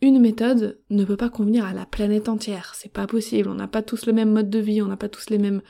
Une 0.00 0.20
méthode 0.20 0.78
ne 0.90 1.04
peut 1.04 1.16
pas 1.16 1.28
convenir 1.28 1.64
à 1.64 1.72
la 1.72 1.84
planète 1.84 2.28
entière, 2.28 2.72
c'est 2.76 2.92
pas 2.92 3.08
possible, 3.08 3.48
on 3.48 3.54
n'a 3.54 3.66
pas 3.66 3.82
tous 3.82 4.06
le 4.06 4.12
même 4.12 4.32
mode 4.32 4.48
de 4.48 4.60
vie, 4.60 4.80
on 4.80 4.86
n'a 4.86 4.96
pas 4.96 5.08
tous 5.08 5.28
les 5.28 5.38
mêmes 5.38 5.60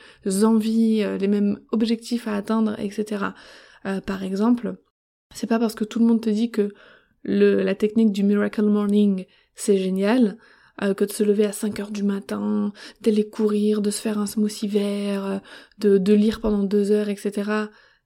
envies, 0.43 1.01
euh, 1.03 1.17
les 1.17 1.27
mêmes 1.27 1.59
objectifs 1.71 2.27
à 2.27 2.35
atteindre, 2.35 2.79
etc. 2.79 3.25
Euh, 3.87 4.01
par 4.01 4.23
exemple, 4.23 4.75
c'est 5.33 5.47
pas 5.47 5.57
parce 5.57 5.73
que 5.73 5.83
tout 5.83 5.97
le 5.97 6.05
monde 6.05 6.21
te 6.21 6.29
dit 6.29 6.51
que 6.51 6.73
la 7.23 7.75
technique 7.75 8.11
du 8.11 8.23
Miracle 8.23 8.63
Morning 8.63 9.25
c'est 9.55 9.77
génial, 9.77 10.37
euh, 10.83 10.93
que 10.93 11.05
de 11.05 11.11
se 11.11 11.23
lever 11.23 11.45
à 11.45 11.51
5 11.51 11.79
heures 11.79 11.91
du 11.91 12.03
matin, 12.03 12.71
d'aller 13.01 13.27
courir, 13.27 13.81
de 13.81 13.89
se 13.89 13.99
faire 13.99 14.19
un 14.19 14.27
smoothie 14.27 14.67
vert, 14.67 15.41
de, 15.79 15.97
de 15.97 16.13
lire 16.13 16.39
pendant 16.39 16.63
deux 16.63 16.91
heures, 16.91 17.09
etc. 17.09 17.51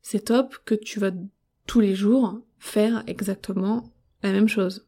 C'est 0.02 0.26
top 0.26 0.56
que 0.64 0.74
tu 0.74 1.00
vas 1.00 1.12
tous 1.68 1.82
les 1.82 1.96
jours 1.96 2.40
faire 2.60 3.04
exactement 3.08 3.94
la 4.24 4.32
même 4.32 4.48
chose. 4.48 4.88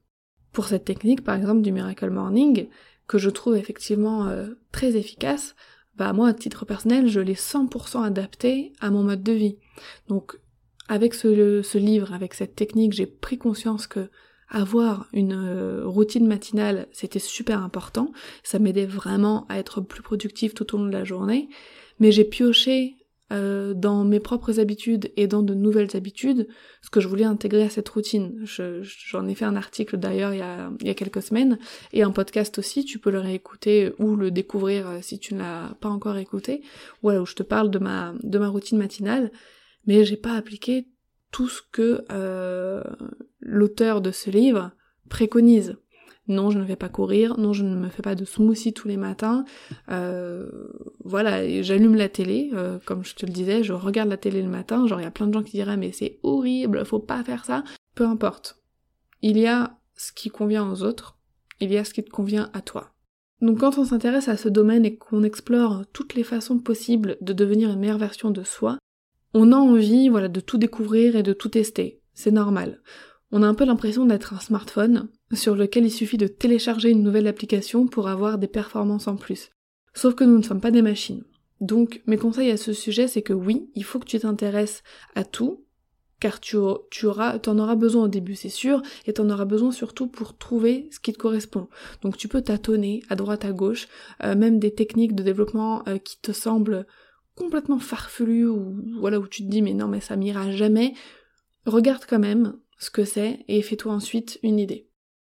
Pour 0.55 0.67
cette 0.67 0.85
technique, 0.85 1.21
par 1.21 1.35
exemple, 1.35 1.62
du 1.62 1.74
Miracle 1.74 2.09
Morning, 2.09 2.69
que 3.07 3.17
je 3.17 3.29
trouve 3.29 3.57
effectivement 3.57 4.27
euh, 4.27 4.53
très 4.71 4.95
efficace, 4.95 5.53
bah 5.97 6.13
moi, 6.13 6.29
à 6.29 6.33
titre 6.33 6.63
personnel, 6.63 7.09
je 7.09 7.19
l'ai 7.19 7.33
100% 7.33 8.01
adapté 8.01 8.71
à 8.79 8.89
mon 8.89 9.03
mode 9.03 9.21
de 9.21 9.33
vie. 9.33 9.57
Donc, 10.07 10.39
avec 10.88 11.13
ce, 11.13 11.77
livre, 11.77 12.13
avec 12.13 12.33
cette 12.33 12.55
technique, 12.55 12.93
j'ai 12.93 13.05
pris 13.05 13.38
conscience 13.38 13.85
que 13.85 14.09
avoir 14.47 15.09
une 15.12 15.33
euh, 15.33 15.81
routine 15.85 16.25
matinale, 16.25 16.88
c'était 16.93 17.19
super 17.19 17.62
important. 17.62 18.13
Ça 18.41 18.57
m'aidait 18.57 18.85
vraiment 18.85 19.45
à 19.50 19.59
être 19.59 19.81
plus 19.81 20.03
productive 20.03 20.53
tout 20.53 20.74
au 20.74 20.77
long 20.77 20.85
de 20.85 20.93
la 20.93 21.03
journée. 21.03 21.50
Mais 22.00 22.13
j'ai 22.13 22.24
pioché 22.24 22.95
euh, 23.32 23.74
dans 23.74 24.03
mes 24.03 24.20
propres 24.20 24.60
habitudes 24.60 25.12
et 25.17 25.25
dans 25.25 25.41
de 25.41 25.55
nouvelles 25.55 25.96
habitudes 25.96 26.48
ce 26.84 26.91
que 26.91 27.00
je 27.00 27.08
voulais 27.08 27.24
intégrer 27.24 27.63
à 27.63 27.70
cette 27.70 27.89
routine. 27.89 28.46
J'en 28.46 29.27
ai 29.27 29.34
fait 29.34 29.46
un 29.46 29.55
article 29.55 29.98
d'ailleurs 29.98 30.34
il, 30.34 30.86
y 30.88 30.89
a 30.91 30.94
quelques 30.94 31.24
semaines 31.24 31.58
et 31.91 32.03
un 32.03 32.12
podcast 32.12 32.60
aussi, 32.60 32.86
tu 32.86 33.00
peux 33.00 33.10
le 33.10 33.20
réécouter 33.20 33.94
ou 33.98 34.15
le 34.15 34.29
découvrir 34.29 34.88
euh, 34.88 35.00
si 35.01 35.17
tu 35.17 35.34
ne 35.34 35.39
l'as 35.39 35.75
pas 35.82 35.89
encore 35.89 36.17
écouté, 36.17 36.62
voilà, 37.01 37.24
où 37.24 37.25
je 37.25 37.34
te 37.34 37.41
parle 37.41 37.72
de 37.72 37.79
ma, 37.79 38.13
de 38.22 38.38
ma 38.38 38.48
routine 38.48 38.77
matinale, 38.77 39.32
mais 39.88 40.05
j'ai 40.05 40.17
pas 40.17 40.34
appliqué 40.34 40.88
tout 41.32 41.50
ce 41.50 41.62
que 41.72 42.05
euh, 42.12 42.84
l'auteur 43.39 44.01
de 44.01 44.12
ce 44.12 44.29
livre 44.29 44.72
préconise. 45.10 45.77
Non, 46.27 46.50
je 46.50 46.58
ne 46.58 46.63
vais 46.63 46.75
pas 46.75 46.89
courir, 46.89 47.38
non, 47.38 47.53
je 47.53 47.63
ne 47.63 47.75
me 47.75 47.89
fais 47.89 48.01
pas 48.01 48.15
de 48.15 48.25
smoothie 48.25 48.74
tous 48.74 48.88
les 48.88 48.98
matins. 48.98 49.46
Euh, 49.89 50.50
voilà, 51.03 51.62
j'allume 51.62 51.96
la 51.96 52.10
télé, 52.10 52.50
euh, 52.53 52.79
comme 52.86 53.05
je 53.05 53.15
te 53.15 53.25
le 53.25 53.32
disais, 53.32 53.63
je 53.63 53.74
regarde 53.74 54.10
la 54.10 54.17
télé 54.17 54.41
le 54.41 54.50
matin, 54.50 54.88
genre 54.88 55.00
il 55.00 55.03
y 55.03 55.08
a 55.08 55.12
plein 55.12 55.27
de 55.27 55.34
gens 55.34 55.44
qui 55.44 55.51
diraient 55.51 55.77
mais 55.77 55.91
c'est 55.91 56.20
horrible, 56.24 56.84
faut 56.86 57.00
pas 57.00 57.24
faire 57.24 57.46
ça. 57.46 57.63
Peu 57.94 58.05
importe. 58.05 58.58
Il 59.22 59.38
y 59.38 59.46
a 59.46 59.77
ce 59.96 60.12
qui 60.12 60.29
convient 60.29 60.70
aux 60.70 60.84
autres, 60.84 61.17
il 61.60 61.72
y 61.72 61.77
a 61.77 61.86
ce 61.86 61.94
qui 61.94 62.03
te 62.03 62.10
convient 62.10 62.50
à 62.53 62.62
toi. 62.62 62.91
Donc 63.41 63.60
quand 63.60 63.77
on 63.77 63.86
s'intéresse 63.86 64.27
à 64.27 64.38
ce 64.38 64.50
domaine 64.50 64.86
et 64.86 64.96
qu'on 64.96 65.24
explore 65.24 65.84
toutes 65.94 66.15
les 66.15 66.24
façons 66.24 66.58
possibles 66.58 67.17
de 67.22 67.34
devenir 67.34 67.70
une 67.70 67.79
meilleure 67.79 67.98
version 67.98 68.32
de 68.32 68.44
soi, 68.44 68.79
on 69.34 69.51
a 69.51 69.58
envie, 69.58 70.10
voilà, 70.10 70.29
de 70.29 70.39
tout 70.39 70.58
découvrir 70.58 71.15
et 71.15 71.24
de 71.24 71.34
tout 71.34 71.50
tester. 71.50 72.01
C'est 72.13 72.32
normal. 72.32 72.82
On 73.38 73.44
a 73.44 73.48
un 73.48 73.54
peu 73.54 73.65
l'impression 73.65 74.06
d'être 74.06 74.34
un 74.34 74.39
smartphone 74.39 75.10
sur 75.34 75.58
lequel 75.58 75.84
il 75.84 75.92
suffit 75.92 76.15
de 76.15 76.25
télécharger 76.25 76.89
une 76.89 77.04
nouvelle 77.04 77.27
application 77.27 77.86
pour 77.86 78.08
avoir 78.08 78.38
des 78.38 78.48
performances 78.48 79.10
en 79.10 79.18
plus. 79.18 79.50
Sauf 79.94 80.15
que 80.15 80.24
nous 80.24 80.38
ne 80.38 80.42
sommes 80.42 80.62
pas 80.62 80.72
des 80.72 80.82
machines. 80.82 81.25
Donc 81.60 82.01
mes 82.08 82.15
conseils 82.15 82.50
à 82.50 82.56
ce 82.56 82.72
sujet, 82.72 83.10
c'est 83.10 83.24
que 83.24 83.34
oui, 83.34 83.70
il 83.75 83.84
faut 83.84 84.00
que 84.00 84.06
tu 84.06 84.18
t'intéresses 84.18 84.84
à 85.15 85.25
tout, 85.25 85.65
car 86.22 86.39
tu, 86.39 86.56
tu 86.89 87.08
auras, 87.08 87.38
en 87.46 87.60
auras 87.60 87.75
besoin 87.75 88.06
au 88.06 88.08
début, 88.08 88.36
c'est 88.36 88.48
sûr, 88.48 88.82
et 89.06 89.12
tu 89.12 89.20
en 89.20 89.30
auras 89.30 89.44
besoin 89.44 89.74
surtout 89.74 90.08
pour 90.08 90.38
trouver 90.38 90.88
ce 90.94 91.01
qui 91.01 91.12
te 91.12 91.18
correspond. 91.18 91.68
Donc 92.04 92.15
tu 92.15 92.30
peux 92.30 92.42
tâtonner 92.42 93.04
à 93.10 93.18
droite 93.18 93.44
à 93.44 93.51
gauche, 93.51 93.89
euh, 94.24 94.36
même 94.36 94.60
des 94.60 94.74
techniques 94.74 95.13
de 95.13 95.24
développement 95.24 95.84
euh, 95.89 95.98
qui 95.98 96.22
te 96.22 96.32
semblent 96.32 96.88
complètement 97.36 97.80
farfelu 97.80 98.48
ou 98.48 98.77
voilà 99.01 99.20
où 99.20 99.27
tu 99.27 99.44
te 99.44 99.50
dis 99.50 99.62
mais 99.62 99.74
non 99.74 99.89
mais 99.89 100.00
ça 100.00 100.15
m'ira 100.15 100.51
jamais, 100.51 100.94
regarde 101.65 102.06
quand 102.08 102.20
même 102.20 102.54
ce 102.77 102.89
que 102.89 103.05
c'est 103.05 103.46
et 103.48 103.62
fais-toi 103.62 103.94
ensuite 103.94 104.39
une 104.44 104.60
idée. 104.60 104.88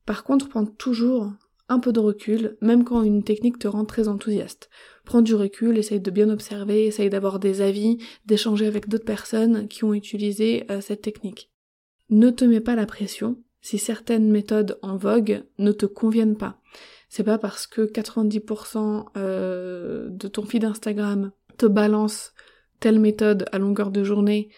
Par 0.05 0.23
contre, 0.23 0.49
prends 0.49 0.65
toujours 0.65 1.31
un 1.69 1.79
peu 1.79 1.91
de 1.91 1.99
recul, 1.99 2.57
même 2.61 2.83
quand 2.83 3.03
une 3.03 3.23
technique 3.23 3.59
te 3.59 3.67
rend 3.67 3.85
très 3.85 4.07
enthousiaste. 4.07 4.69
Prends 5.03 5.21
du 5.21 5.35
recul, 5.35 5.77
essaye 5.77 5.99
de 5.99 6.11
bien 6.11 6.29
observer, 6.29 6.85
essaye 6.85 7.09
d'avoir 7.09 7.39
des 7.39 7.61
avis, 7.61 7.97
d'échanger 8.25 8.67
avec 8.67 8.87
d'autres 8.87 9.05
personnes 9.05 9.67
qui 9.67 9.83
ont 9.83 9.93
utilisé 9.93 10.65
euh, 10.71 10.79
cette 10.81 11.01
technique. 11.01 11.51
Ne 12.09 12.29
te 12.29 12.45
mets 12.45 12.61
pas 12.61 12.75
la 12.75 12.85
pression 12.85 13.37
si 13.61 13.79
certaines 13.79 14.31
méthodes 14.31 14.79
en 14.81 14.95
vogue 14.95 15.43
ne 15.57 15.73
te 15.73 15.85
conviennent 15.85 16.37
pas. 16.37 16.61
C'est 17.09 17.23
pas 17.23 17.37
parce 17.37 17.67
que 17.67 17.81
90% 17.81 19.07
euh, 19.17 20.07
de 20.09 20.27
ton 20.27 20.45
feed 20.45 20.63
Instagram 20.63 21.31
te 21.57 21.65
balance 21.65 22.33
telle 22.79 22.99
méthode 22.99 23.45
à 23.51 23.59
longueur 23.59 23.91
de 23.91 24.03
journée 24.03 24.49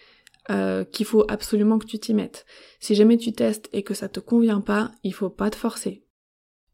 euh, 0.48 0.84
qu'il 0.84 1.06
faut 1.06 1.24
absolument 1.28 1.78
que 1.78 1.86
tu 1.86 1.98
t'y 1.98 2.14
mettes. 2.14 2.46
Si 2.80 2.94
jamais 2.94 3.18
tu 3.18 3.32
testes 3.32 3.68
et 3.72 3.82
que 3.82 3.94
ça 3.94 4.08
te 4.08 4.20
convient 4.20 4.60
pas, 4.60 4.92
il 5.02 5.12
faut 5.12 5.30
pas 5.30 5.50
te 5.50 5.56
forcer. 5.56 6.04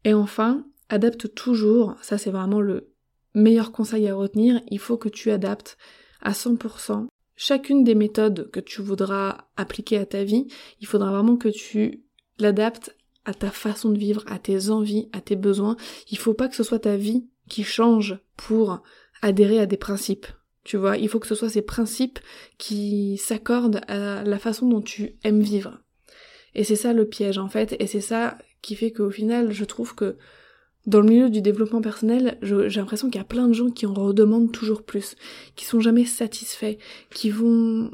Et 0.03 0.13
enfin, 0.13 0.65
adapte 0.89 1.33
toujours, 1.33 1.95
ça 2.01 2.17
c'est 2.17 2.31
vraiment 2.31 2.61
le 2.61 2.93
meilleur 3.33 3.71
conseil 3.71 4.07
à 4.07 4.15
retenir, 4.15 4.61
il 4.69 4.79
faut 4.79 4.97
que 4.97 5.09
tu 5.09 5.31
adaptes 5.31 5.77
à 6.21 6.31
100% 6.31 7.07
chacune 7.37 7.83
des 7.83 7.95
méthodes 7.95 8.49
que 8.51 8.59
tu 8.59 8.81
voudras 8.81 9.45
appliquer 9.55 9.97
à 9.97 10.05
ta 10.05 10.23
vie, 10.25 10.47
il 10.81 10.87
faudra 10.87 11.11
vraiment 11.11 11.37
que 11.37 11.47
tu 11.47 12.03
l'adaptes 12.39 12.97
à 13.23 13.33
ta 13.33 13.51
façon 13.51 13.91
de 13.91 13.97
vivre, 13.97 14.23
à 14.27 14.39
tes 14.39 14.69
envies, 14.69 15.09
à 15.13 15.21
tes 15.21 15.35
besoins. 15.35 15.77
Il 16.09 16.17
faut 16.17 16.33
pas 16.33 16.47
que 16.49 16.55
ce 16.55 16.63
soit 16.63 16.79
ta 16.79 16.97
vie 16.97 17.27
qui 17.47 17.63
change 17.63 18.19
pour 18.35 18.81
adhérer 19.21 19.59
à 19.59 19.65
des 19.65 19.77
principes. 19.77 20.27
Tu 20.67 20.75
vois, 20.75 20.97
il 20.97 21.07
faut 21.07 21.21
que 21.21 21.27
ce 21.27 21.33
soit 21.33 21.47
ces 21.47 21.61
principes 21.61 22.19
qui 22.57 23.17
s'accordent 23.17 23.79
à 23.87 24.21
la 24.25 24.37
façon 24.37 24.67
dont 24.67 24.81
tu 24.81 25.15
aimes 25.23 25.39
vivre. 25.39 25.79
Et 26.55 26.65
c'est 26.65 26.75
ça 26.75 26.91
le 26.91 27.07
piège 27.07 27.37
en 27.37 27.47
fait, 27.47 27.77
et 27.79 27.87
c'est 27.87 28.01
ça 28.01 28.37
qui 28.61 28.75
fait 28.75 28.91
qu'au 28.91 29.09
final, 29.09 29.53
je 29.53 29.63
trouve 29.63 29.95
que 29.95 30.17
dans 30.85 30.99
le 30.99 31.07
milieu 31.07 31.29
du 31.29 31.41
développement 31.41 31.79
personnel, 31.79 32.37
j'ai 32.41 32.81
l'impression 32.81 33.09
qu'il 33.09 33.17
y 33.17 33.21
a 33.21 33.25
plein 33.25 33.47
de 33.47 33.53
gens 33.53 33.69
qui 33.69 33.85
en 33.85 33.93
redemandent 33.93 34.51
toujours 34.51 34.83
plus, 34.83 35.15
qui 35.55 35.63
sont 35.63 35.79
jamais 35.79 36.03
satisfaits, 36.03 36.75
qui 37.11 37.29
vont... 37.29 37.89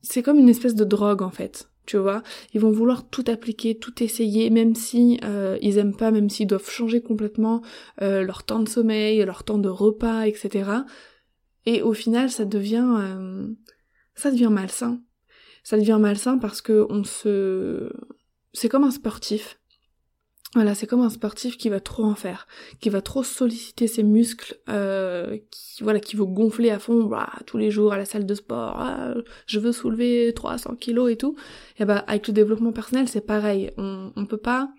C'est 0.00 0.22
comme 0.22 0.38
une 0.38 0.48
espèce 0.48 0.74
de 0.74 0.84
drogue 0.84 1.20
en 1.20 1.30
fait, 1.30 1.68
tu 1.84 1.98
vois. 1.98 2.22
Ils 2.54 2.60
vont 2.62 2.70
vouloir 2.70 3.10
tout 3.10 3.24
appliquer, 3.26 3.76
tout 3.76 4.02
essayer, 4.02 4.48
même 4.48 4.74
si 4.74 5.20
euh, 5.22 5.58
ils 5.60 5.76
aiment 5.76 5.96
pas, 5.96 6.10
même 6.10 6.30
s'ils 6.30 6.46
doivent 6.46 6.70
changer 6.70 7.02
complètement 7.02 7.60
euh, 8.00 8.22
leur 8.22 8.44
temps 8.44 8.60
de 8.60 8.70
sommeil, 8.70 9.22
leur 9.22 9.44
temps 9.44 9.58
de 9.58 9.68
repas, 9.68 10.22
etc. 10.26 10.70
Et 11.66 11.82
au 11.82 11.92
final, 11.92 12.30
ça 12.30 12.44
devient... 12.44 12.88
Euh, 12.98 13.46
ça 14.14 14.30
devient 14.30 14.48
malsain. 14.50 15.00
Ça 15.62 15.76
devient 15.76 15.98
malsain 16.00 16.38
parce 16.38 16.62
que 16.62 16.86
on 16.88 17.04
se... 17.04 17.92
C'est 18.52 18.68
comme 18.68 18.84
un 18.84 18.90
sportif 18.90 19.58
voilà, 20.56 20.74
c'est 20.74 20.86
comme 20.86 21.02
un 21.02 21.10
sportif 21.10 21.58
qui 21.58 21.68
va 21.68 21.80
trop 21.80 22.04
en 22.04 22.14
faire, 22.14 22.46
qui 22.80 22.88
va 22.88 23.02
trop 23.02 23.22
solliciter 23.22 23.86
ses 23.86 24.02
muscles, 24.02 24.56
euh, 24.70 25.36
qui 25.50 25.82
voilà, 25.82 26.00
qui 26.00 26.16
veut 26.16 26.24
gonfler 26.24 26.70
à 26.70 26.78
fond, 26.78 27.04
bah, 27.04 27.30
tous 27.44 27.58
les 27.58 27.70
jours 27.70 27.92
à 27.92 27.98
la 27.98 28.06
salle 28.06 28.24
de 28.24 28.34
sport, 28.34 28.74
ah, 28.78 29.12
je 29.46 29.58
veux 29.58 29.72
soulever 29.72 30.32
300 30.34 30.76
kilos 30.76 31.10
et 31.10 31.16
tout. 31.16 31.36
Et 31.78 31.84
bah 31.84 31.98
avec 32.06 32.28
le 32.28 32.32
développement 32.32 32.72
personnel, 32.72 33.06
c'est 33.06 33.26
pareil. 33.26 33.70
On, 33.76 34.12
on 34.16 34.24
peut 34.24 34.38
pas 34.38 34.70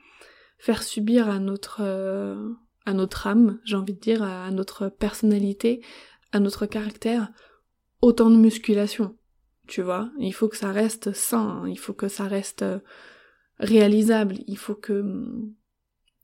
faire 0.57 0.81
subir 0.81 1.29
à 1.29 1.37
notre 1.37 1.81
euh, 1.81 2.53
à 2.87 2.93
notre 2.93 3.27
âme, 3.27 3.59
j'ai 3.63 3.75
envie 3.75 3.93
de 3.93 3.99
dire, 3.99 4.23
à 4.23 4.49
notre 4.49 4.89
personnalité, 4.89 5.81
à 6.31 6.39
notre 6.39 6.65
caractère, 6.65 7.29
autant 8.01 8.29
de 8.29 8.37
musculation. 8.37 9.15
Tu 9.67 9.81
vois, 9.81 10.09
il 10.19 10.33
faut 10.33 10.47
que 10.47 10.57
ça 10.57 10.71
reste 10.71 11.13
sain, 11.13 11.63
il 11.67 11.77
faut 11.77 11.93
que 11.93 12.07
ça 12.07 12.25
reste 12.25 12.61
euh, 12.61 12.79
réalisable, 13.59 14.37
il 14.47 14.57
faut 14.57 14.75
que 14.75 15.03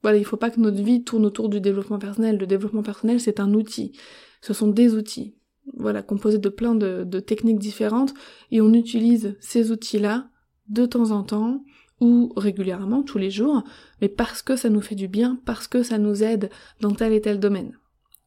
voilà, 0.04 0.18
il 0.18 0.26
faut 0.26 0.38
pas 0.38 0.52
que 0.52 0.60
notre 0.60 0.84
vie 0.84 1.04
tourne 1.04 1.26
autour 1.26 1.48
du 1.48 1.62
développement 1.62 1.98
personnel. 1.98 2.38
Le 2.38 2.46
développement 2.46 2.84
personnel, 2.84 3.22
c'est 3.22 3.40
un 3.40 3.54
outil. 3.54 3.98
Ce 4.42 4.54
sont 4.54 4.68
des 4.68 4.94
outils. 4.94 5.38
Voilà, 5.78 6.04
composés 6.04 6.40
de 6.40 6.50
plein 6.50 6.76
de, 6.76 7.20
techniques 7.22 7.58
différentes. 7.58 8.14
Et 8.52 8.60
on 8.60 8.74
utilise 8.74 9.38
ces 9.40 9.72
outils-là 9.72 10.30
de 10.68 10.86
temps 10.86 11.12
en 11.12 11.24
temps 11.24 11.64
ou 12.02 12.34
régulièrement, 12.36 13.02
tous 13.02 13.18
les 13.18 13.32
jours, 13.32 13.64
mais 14.02 14.10
parce 14.10 14.42
que 14.42 14.58
ça 14.58 14.70
nous 14.70 14.82
fait 14.82 14.96
du 14.96 15.08
bien, 15.08 15.40
parce 15.46 15.70
que 15.70 15.84
ça 15.84 15.98
nous 15.98 16.22
aide 16.22 16.50
dans 16.82 16.92
tel 16.92 17.14
et 17.14 17.22
tel 17.22 17.40
domaine. 17.40 17.78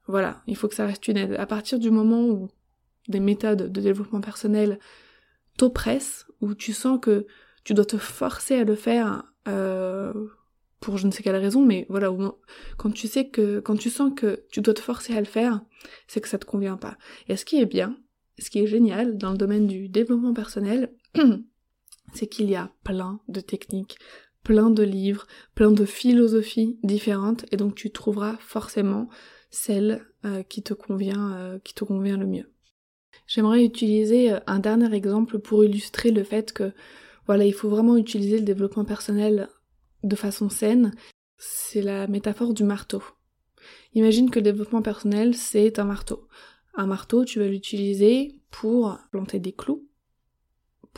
Voilà, 0.09 0.43
il 0.47 0.57
faut 0.57 0.69
que 0.69 0.75
ça 0.75 0.87
reste 0.87 1.09
une 1.09 1.17
aide. 1.17 1.35
À 1.35 1.47
partir 1.47 1.79
du 1.79 1.91
moment 1.91 2.23
où 2.25 2.49
des 3.09 3.21
méthodes 3.21 3.73
de 3.73 3.81
développement 3.81 4.21
personnel 4.21 4.79
t'oppressent, 5.57 6.27
où 6.41 6.55
tu 6.55 6.73
sens 6.73 6.99
que 7.01 7.27
tu 7.65 7.75
dois 7.75 7.85
te 7.85 7.99
forcer 7.99 8.57
à 8.57 8.65
le 8.65 8.75
faire 8.77 9.25
euh, 9.49 10.13
pour 10.81 10.99
je 10.99 11.07
ne 11.07 11.13
sais 11.13 11.23
quelle 11.23 11.37
raison, 11.37 11.65
mais 11.65 11.87
voilà, 11.89 12.15
quand 12.77 12.91
tu 12.91 13.09
sais 13.09 13.29
que, 13.29 13.61
quand 13.61 13.77
tu 13.77 13.91
sens 13.91 14.13
que 14.15 14.45
tu 14.51 14.61
dois 14.61 14.75
te 14.75 14.81
forcer 14.81 15.17
à 15.17 15.21
le 15.21 15.27
faire, 15.27 15.61
c'est 16.07 16.21
que 16.21 16.29
ça 16.29 16.39
te 16.39 16.45
convient 16.45 16.77
pas. 16.77 16.97
Et 17.29 17.37
ce 17.37 17.45
qui 17.45 17.61
est 17.61 17.67
bien, 17.67 17.97
ce 18.39 18.51
qui 18.51 18.61
est 18.61 18.67
génial 18.67 19.17
dans 19.17 19.33
le 19.33 19.39
domaine 19.39 19.67
du 19.67 19.89
développement 19.89 20.35
personnel, 20.35 20.93
c'est 22.15 22.27
qu'il 22.27 22.51
y 22.51 22.55
a 22.55 22.71
plein 22.85 23.21
de 23.29 23.41
techniques, 23.41 23.99
plein 24.43 24.71
de 24.71 24.83
livres, 24.83 25.27
plein 25.55 25.73
de 25.73 25.85
philosophies 25.85 26.79
différentes, 26.83 27.47
et 27.51 27.57
donc 27.57 27.75
tu 27.75 27.91
trouveras 27.91 28.37
forcément 28.39 29.09
celle 29.57 30.07
euh, 30.25 30.43
qui 30.43 30.63
te 30.63 30.75
convient, 30.75 31.33
euh, 31.35 31.59
qui 31.59 31.75
te 31.75 31.85
convient 31.85 32.19
le 32.19 32.27
mieux. 32.27 32.53
J'aimerais 33.27 33.65
utiliser 33.65 34.33
euh, 34.33 34.41
un 34.47 34.59
dernier 34.59 34.95
exemple 34.95 35.39
pour 35.39 35.65
illustrer 35.65 36.11
le 36.11 36.23
fait 36.23 36.53
que 36.53 36.73
voilà, 37.27 37.45
il 37.45 37.55
faut 37.55 37.71
vraiment 37.71 37.97
utiliser 37.97 38.39
le 38.39 38.45
développement 38.45 38.85
personnel 38.85 39.49
de 40.05 40.15
façon 40.15 40.49
saine, 40.49 40.95
c'est 41.39 41.83
la 41.83 42.07
métaphore 42.07 42.55
du 42.55 42.63
marteau. 42.63 43.03
Imagine 43.95 44.31
que 44.31 44.39
le 44.39 44.45
développement 44.45 44.83
personnel, 44.83 45.35
c'est 45.35 45.79
un 45.79 45.85
marteau. 45.85 46.29
Un 46.75 46.87
marteau, 46.87 47.25
tu 47.25 47.39
vas 47.41 47.49
l'utiliser 47.49 48.39
pour 48.51 48.99
planter 49.11 49.41
des 49.41 49.53
clous, 49.53 49.86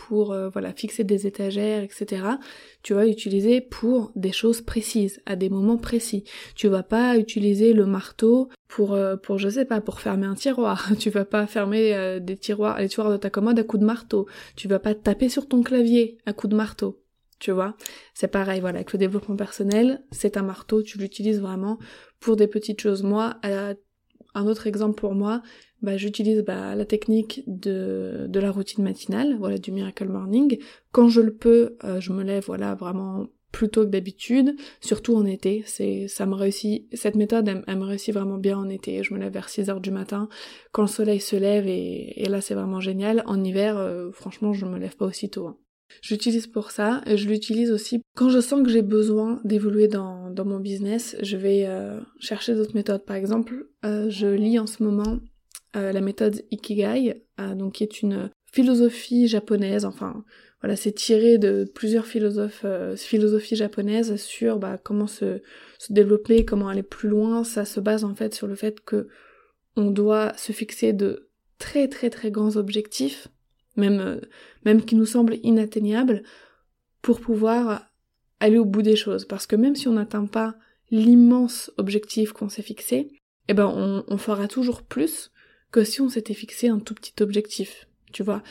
pour 0.07 0.33
euh, 0.33 0.49
voilà 0.49 0.73
fixer 0.73 1.03
des 1.03 1.27
étagères, 1.27 1.83
etc. 1.83 2.23
Tu 2.83 2.95
vas 2.95 3.05
l'utiliser 3.05 3.61
pour 3.61 4.13
des 4.15 4.31
choses 4.31 4.61
précises, 4.61 5.21
à 5.27 5.35
des 5.35 5.51
moments 5.51 5.77
précis. 5.77 6.23
Tu 6.55 6.69
vas 6.69 6.85
pas 6.85 7.19
utiliser 7.19 7.73
le 7.73 7.85
marteau 7.85 8.49
pour 8.69 8.95
euh, 8.95 9.17
pour 9.17 9.39
je 9.39 9.49
sais 9.49 9.65
pas 9.65 9.81
pour 9.81 9.99
fermer 9.99 10.27
un 10.27 10.37
tiroir. 10.37 10.89
Tu 10.99 11.11
vas 11.11 11.25
pas 11.25 11.47
fermer 11.49 11.95
euh, 11.97 12.21
des 12.21 12.37
tiroirs 12.37 12.79
les 12.79 12.89
tiroirs 12.89 13.11
de 13.11 13.17
ta 13.17 13.29
commode 13.29 13.59
à 13.59 13.65
coups 13.65 13.81
de 13.81 13.87
marteau. 13.87 14.27
Tu 14.55 14.69
vas 14.69 14.79
pas 14.79 14.95
taper 14.95 15.29
sur 15.29 15.49
ton 15.49 15.63
clavier 15.63 16.19
à 16.27 16.33
coups 16.33 16.53
de 16.53 16.57
marteau 16.57 17.03
tu 17.41 17.53
vois? 17.53 17.77
C'est 18.15 18.27
pareil, 18.27 18.61
voilà, 18.61 18.79
avec 18.79 18.93
le 18.93 18.99
développement 18.99 19.37
personnel, 19.37 20.03
c'est 20.11 20.37
un 20.37 20.43
marteau, 20.43 20.83
tu 20.83 20.99
l'utilises 20.99 21.41
vraiment 21.41 21.79
pour 22.19 22.35
des 22.35 22.49
petites 22.49 22.81
choses. 22.81 23.05
Moi, 23.05 23.37
un 24.35 24.47
autre 24.47 24.67
exemple 24.67 24.99
pour 24.99 25.15
moi, 25.15 25.43
bah, 25.83 25.97
j'utilise 25.97 26.43
bah, 26.43 26.75
la 26.75 26.85
technique 26.85 27.45
de, 27.47 28.27
de 28.29 28.41
la 28.41 28.51
routine 28.51 28.83
matinale, 28.83 29.37
voilà, 29.39 29.59
du 29.59 29.71
Miracle 29.71 30.09
Morning. 30.09 30.59
Quand 30.93 31.09
je 31.09 31.21
le 31.21 31.33
peux, 31.33 31.77
euh, 31.85 32.01
je 32.01 32.13
me 32.13 32.25
lève, 32.25 32.45
voilà, 32.47 32.75
vraiment 32.75 33.27
plus 33.53 33.69
tôt 33.69 33.85
que 33.85 33.91
d'habitude, 33.91 34.57
surtout 34.81 35.15
en 35.15 35.25
été. 35.25 35.63
C'est, 35.67 36.09
ça 36.09 36.27
me 36.27 36.35
réussit, 36.35 36.87
cette 36.93 37.15
méthode, 37.15 37.49
elle, 37.67 37.79
me 37.79 37.85
réussit 37.85 38.13
vraiment 38.13 38.39
bien 38.39 38.59
en 38.59 38.69
été. 38.69 39.03
Je 39.03 39.15
me 39.15 39.19
lève 39.19 39.33
vers 39.33 39.49
6 39.49 39.71
heures 39.71 39.81
du 39.81 39.91
matin, 39.91 40.29
quand 40.73 40.83
le 40.83 40.89
soleil 40.89 41.21
se 41.21 41.37
lève, 41.37 41.67
et, 41.67 42.27
là, 42.29 42.41
c'est 42.41 42.55
vraiment 42.55 42.81
génial. 42.81 43.23
En 43.27 43.43
hiver, 43.43 43.79
euh, 43.79 44.11
franchement, 44.11 44.53
je 44.53 44.67
me 44.67 44.79
lève 44.79 44.97
pas 44.97 45.07
aussitôt. 45.07 45.47
Hein. 45.47 45.57
J'utilise 46.03 46.47
pour 46.47 46.71
ça, 46.73 47.03
et 47.07 47.17
je 47.17 47.29
l'utilise 47.29 47.71
aussi 47.71 48.03
quand 48.15 48.29
je 48.29 48.41
sens 48.41 48.63
que 48.63 48.69
j'ai 48.69 48.83
besoin 48.83 49.41
d'évoluer 49.45 49.89
dans, 49.89 50.29
dans, 50.31 50.45
mon 50.45 50.59
business, 50.59 51.17
je 51.23 51.37
vais 51.37 51.65
euh, 51.67 52.01
chercher 52.19 52.55
d'autres 52.55 52.75
méthodes. 52.75 53.05
Par 53.07 53.17
exemple, 53.17 53.69
je 53.85 54.27
lis 54.27 54.59
en 54.59 54.67
ce 54.67 54.83
moment 54.83 55.21
euh, 55.77 55.93
la 55.93 56.01
méthode 56.01 56.45
Ikigai, 56.51 57.23
donc 57.57 57.75
qui 57.75 57.85
est 57.85 58.03
une 58.03 58.31
philosophie 58.53 59.29
japonaise, 59.29 59.85
enfin 59.85 60.25
voilà, 60.61 60.75
c'est 60.75 60.93
tiré 60.93 61.39
de 61.39 61.71
plusieurs 61.73 62.07
philosophes, 62.07 62.67
philosophies 62.97 63.55
japonaises 63.55 64.17
sur 64.17 64.59
bah, 64.59 64.77
comment 64.83 65.07
se, 65.07 65.41
développer, 65.89 66.45
comment 66.45 66.69
aller 66.69 66.83
plus 66.83 67.09
loin. 67.09 67.45
Ça 67.45 67.65
se 67.65 67.79
base 67.79 68.03
en 68.03 68.17
fait 68.17 68.35
sur 68.35 68.49
le 68.49 68.57
fait 68.57 68.81
que 68.81 69.07
on 69.77 69.93
doit 69.93 70.33
se 70.37 70.51
fixer 70.51 70.93
de 70.93 71.29
très 71.59 71.87
très 71.87 72.11
très 72.11 72.33
grands 72.33 72.57
objectifs 72.57 73.29
même, 73.79 74.01
euh, 74.01 74.21
même 74.65 74.85
qui 74.85 74.97
nous 74.97 75.07
semble 75.07 75.37
inatteignable, 75.43 76.23
pour 77.01 77.21
pouvoir 77.21 77.87
aller 78.41 78.59
au 78.59 78.65
bout 78.65 78.83
des 78.83 78.97
choses. 78.97 79.25
Parce 79.25 79.47
que 79.47 79.57
même 79.57 79.77
si 79.77 79.89
on 79.89 79.95
n'atteint 79.95 80.27
pas 80.27 80.57
l'immense 80.91 81.71
objectif 81.79 82.33
qu'on 82.33 82.49
s'est 82.49 82.63
fixé, 82.63 83.13
eh 83.49 83.55
ben 83.55 83.67
on, 83.67 84.19
fera 84.19 84.47
toujours 84.49 84.83
plus 84.83 85.31
que 85.71 85.85
si 85.85 86.01
on 86.01 86.09
s'était 86.09 86.35
fixé 86.35 86.69
un 86.69 86.79
tout 86.79 86.95
petit 86.95 87.23
objectif. 87.23 87.89
Tu 88.13 88.23
vois, 88.23 88.43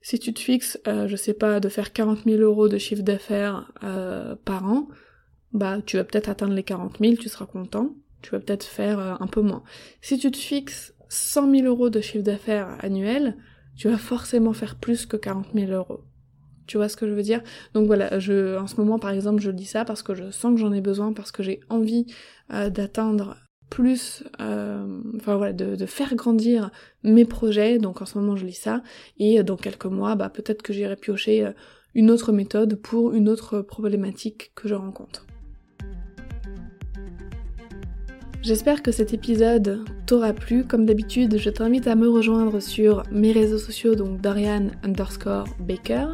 si 0.00 0.18
tu 0.18 0.32
te 0.32 0.40
fixes, 0.40 0.80
euh, 0.86 1.06
je 1.06 1.16
sais 1.16 1.34
pas, 1.34 1.60
de 1.60 1.68
faire 1.68 1.92
40 1.92 2.24
000 2.24 2.38
euros 2.40 2.68
de 2.68 2.78
chiffre 2.78 3.02
d'affaires 3.02 3.72
euh, 3.84 4.34
par 4.44 4.64
an, 4.64 4.88
bah 5.52 5.78
tu 5.84 5.96
vas 5.96 6.04
peut-être 6.04 6.28
atteindre 6.28 6.54
les 6.54 6.62
40 6.62 6.98
000, 7.00 7.14
tu 7.16 7.28
seras 7.28 7.46
content. 7.46 7.94
Tu 8.22 8.30
vas 8.30 8.40
peut-être 8.40 8.64
faire 8.64 8.98
un 9.20 9.26
peu 9.26 9.40
moins. 9.40 9.62
Si 10.02 10.18
tu 10.18 10.30
te 10.30 10.36
fixes 10.36 10.94
100 11.08 11.50
000 11.50 11.66
euros 11.66 11.88
de 11.88 12.00
chiffre 12.00 12.22
d'affaires 12.22 12.76
annuel, 12.80 13.36
tu 13.76 13.88
vas 13.88 13.96
forcément 13.96 14.52
faire 14.52 14.76
plus 14.76 15.06
que 15.06 15.16
40 15.16 15.48
000 15.54 15.72
euros. 15.72 16.04
Tu 16.66 16.76
vois 16.76 16.88
ce 16.88 16.96
que 16.96 17.08
je 17.08 17.12
veux 17.12 17.22
dire? 17.22 17.42
Donc 17.74 17.86
voilà, 17.86 18.18
je, 18.18 18.56
en 18.58 18.66
ce 18.66 18.76
moment 18.76 18.98
par 18.98 19.10
exemple, 19.10 19.40
je 19.40 19.50
dis 19.50 19.64
ça 19.64 19.84
parce 19.84 20.02
que 20.02 20.14
je 20.14 20.30
sens 20.30 20.54
que 20.54 20.60
j'en 20.60 20.72
ai 20.72 20.80
besoin, 20.80 21.12
parce 21.12 21.32
que 21.32 21.42
j'ai 21.42 21.60
envie 21.68 22.06
euh, 22.52 22.70
d'atteindre 22.70 23.36
plus, 23.70 24.24
euh, 24.40 24.84
de, 25.52 25.86
faire 25.86 26.14
grandir 26.16 26.70
mes 27.02 27.24
projets. 27.24 27.78
Donc 27.78 28.02
en 28.02 28.06
ce 28.06 28.18
moment, 28.18 28.36
je 28.36 28.44
lis 28.44 28.52
ça, 28.52 28.82
et 29.18 29.42
dans 29.42 29.56
quelques 29.56 29.86
mois, 29.86 30.16
bah 30.16 30.28
peut-être 30.28 30.62
que 30.62 30.72
j'irai 30.72 30.96
piocher 30.96 31.46
euh, 31.46 31.52
une 31.94 32.10
autre 32.10 32.32
méthode 32.32 32.74
pour 32.74 33.12
une 33.12 33.28
autre 33.28 33.60
problématique 33.62 34.52
que 34.54 34.68
je 34.68 34.74
rencontre. 34.74 35.26
J'espère 38.42 38.82
que 38.82 38.90
cet 38.90 39.12
épisode 39.12 39.84
t'aura 40.06 40.32
plu. 40.32 40.64
Comme 40.64 40.86
d'habitude, 40.86 41.36
je 41.36 41.50
t'invite 41.50 41.86
à 41.86 41.94
me 41.94 42.08
rejoindre 42.08 42.60
sur 42.60 43.02
mes 43.12 43.32
réseaux 43.32 43.58
sociaux, 43.58 43.94
donc 43.94 44.22
Dorian 44.22 44.68
underscore 44.82 45.44
Baker, 45.60 46.06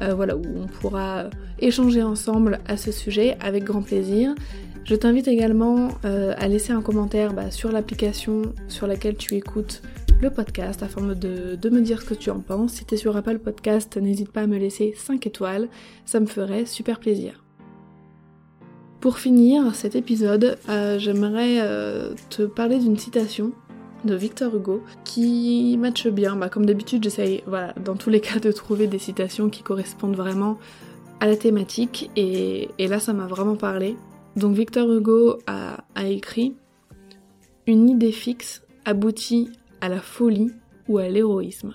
euh, 0.00 0.14
voilà, 0.14 0.36
où 0.36 0.42
on 0.56 0.66
pourra 0.66 1.30
échanger 1.60 2.02
ensemble 2.02 2.60
à 2.66 2.76
ce 2.76 2.92
sujet 2.92 3.38
avec 3.40 3.64
grand 3.64 3.80
plaisir. 3.80 4.34
Je 4.84 4.94
t'invite 4.96 5.28
également 5.28 5.88
euh, 6.04 6.34
à 6.38 6.48
laisser 6.48 6.72
un 6.72 6.82
commentaire 6.82 7.32
bah, 7.32 7.50
sur 7.50 7.70
l'application 7.70 8.42
sur 8.68 8.86
laquelle 8.86 9.16
tu 9.16 9.34
écoutes 9.34 9.82
le 10.20 10.30
podcast 10.30 10.82
afin 10.82 11.02
de, 11.02 11.56
de 11.56 11.70
me 11.70 11.80
dire 11.80 12.00
ce 12.02 12.06
que 12.06 12.14
tu 12.14 12.30
en 12.30 12.40
penses. 12.40 12.72
Si 12.72 12.84
tu 12.84 12.94
es 12.94 12.96
sur 12.96 13.16
Apple 13.16 13.38
Podcast, 13.38 13.96
n'hésite 13.96 14.30
pas 14.30 14.42
à 14.42 14.46
me 14.46 14.58
laisser 14.58 14.94
5 14.96 15.26
étoiles, 15.26 15.68
ça 16.04 16.20
me 16.20 16.26
ferait 16.26 16.66
super 16.66 16.98
plaisir. 16.98 17.42
Pour 19.02 19.18
finir 19.18 19.74
cet 19.74 19.96
épisode, 19.96 20.58
euh, 20.68 20.96
j'aimerais 20.96 21.58
euh, 21.60 22.14
te 22.30 22.42
parler 22.42 22.78
d'une 22.78 22.96
citation 22.96 23.50
de 24.04 24.14
Victor 24.14 24.54
Hugo 24.54 24.82
qui 25.04 25.76
matche 25.76 26.06
bien. 26.06 26.36
Bah, 26.36 26.48
comme 26.48 26.66
d'habitude, 26.66 27.02
j'essaye, 27.02 27.42
dans 27.84 27.96
tous 27.96 28.10
les 28.10 28.20
cas, 28.20 28.38
de 28.38 28.52
trouver 28.52 28.86
des 28.86 29.00
citations 29.00 29.48
qui 29.48 29.62
correspondent 29.62 30.14
vraiment 30.14 30.56
à 31.18 31.26
la 31.26 31.36
thématique. 31.36 32.10
Et, 32.14 32.68
là, 32.78 33.00
ça 33.00 33.12
m'a 33.12 33.26
vraiment 33.26 33.56
parlé. 33.56 33.96
Donc 34.36 34.56
Victor 34.56 34.90
Hugo 34.90 35.38
a, 35.46 35.84
écrit 36.04 36.56
Une 37.66 37.88
idée 37.88 38.12
fixe 38.12 38.62
aboutit 38.84 39.50
à 39.80 39.88
la 39.88 40.00
folie 40.00 40.52
ou 40.88 40.98
à 40.98 41.08
l'héroïsme. 41.08 41.74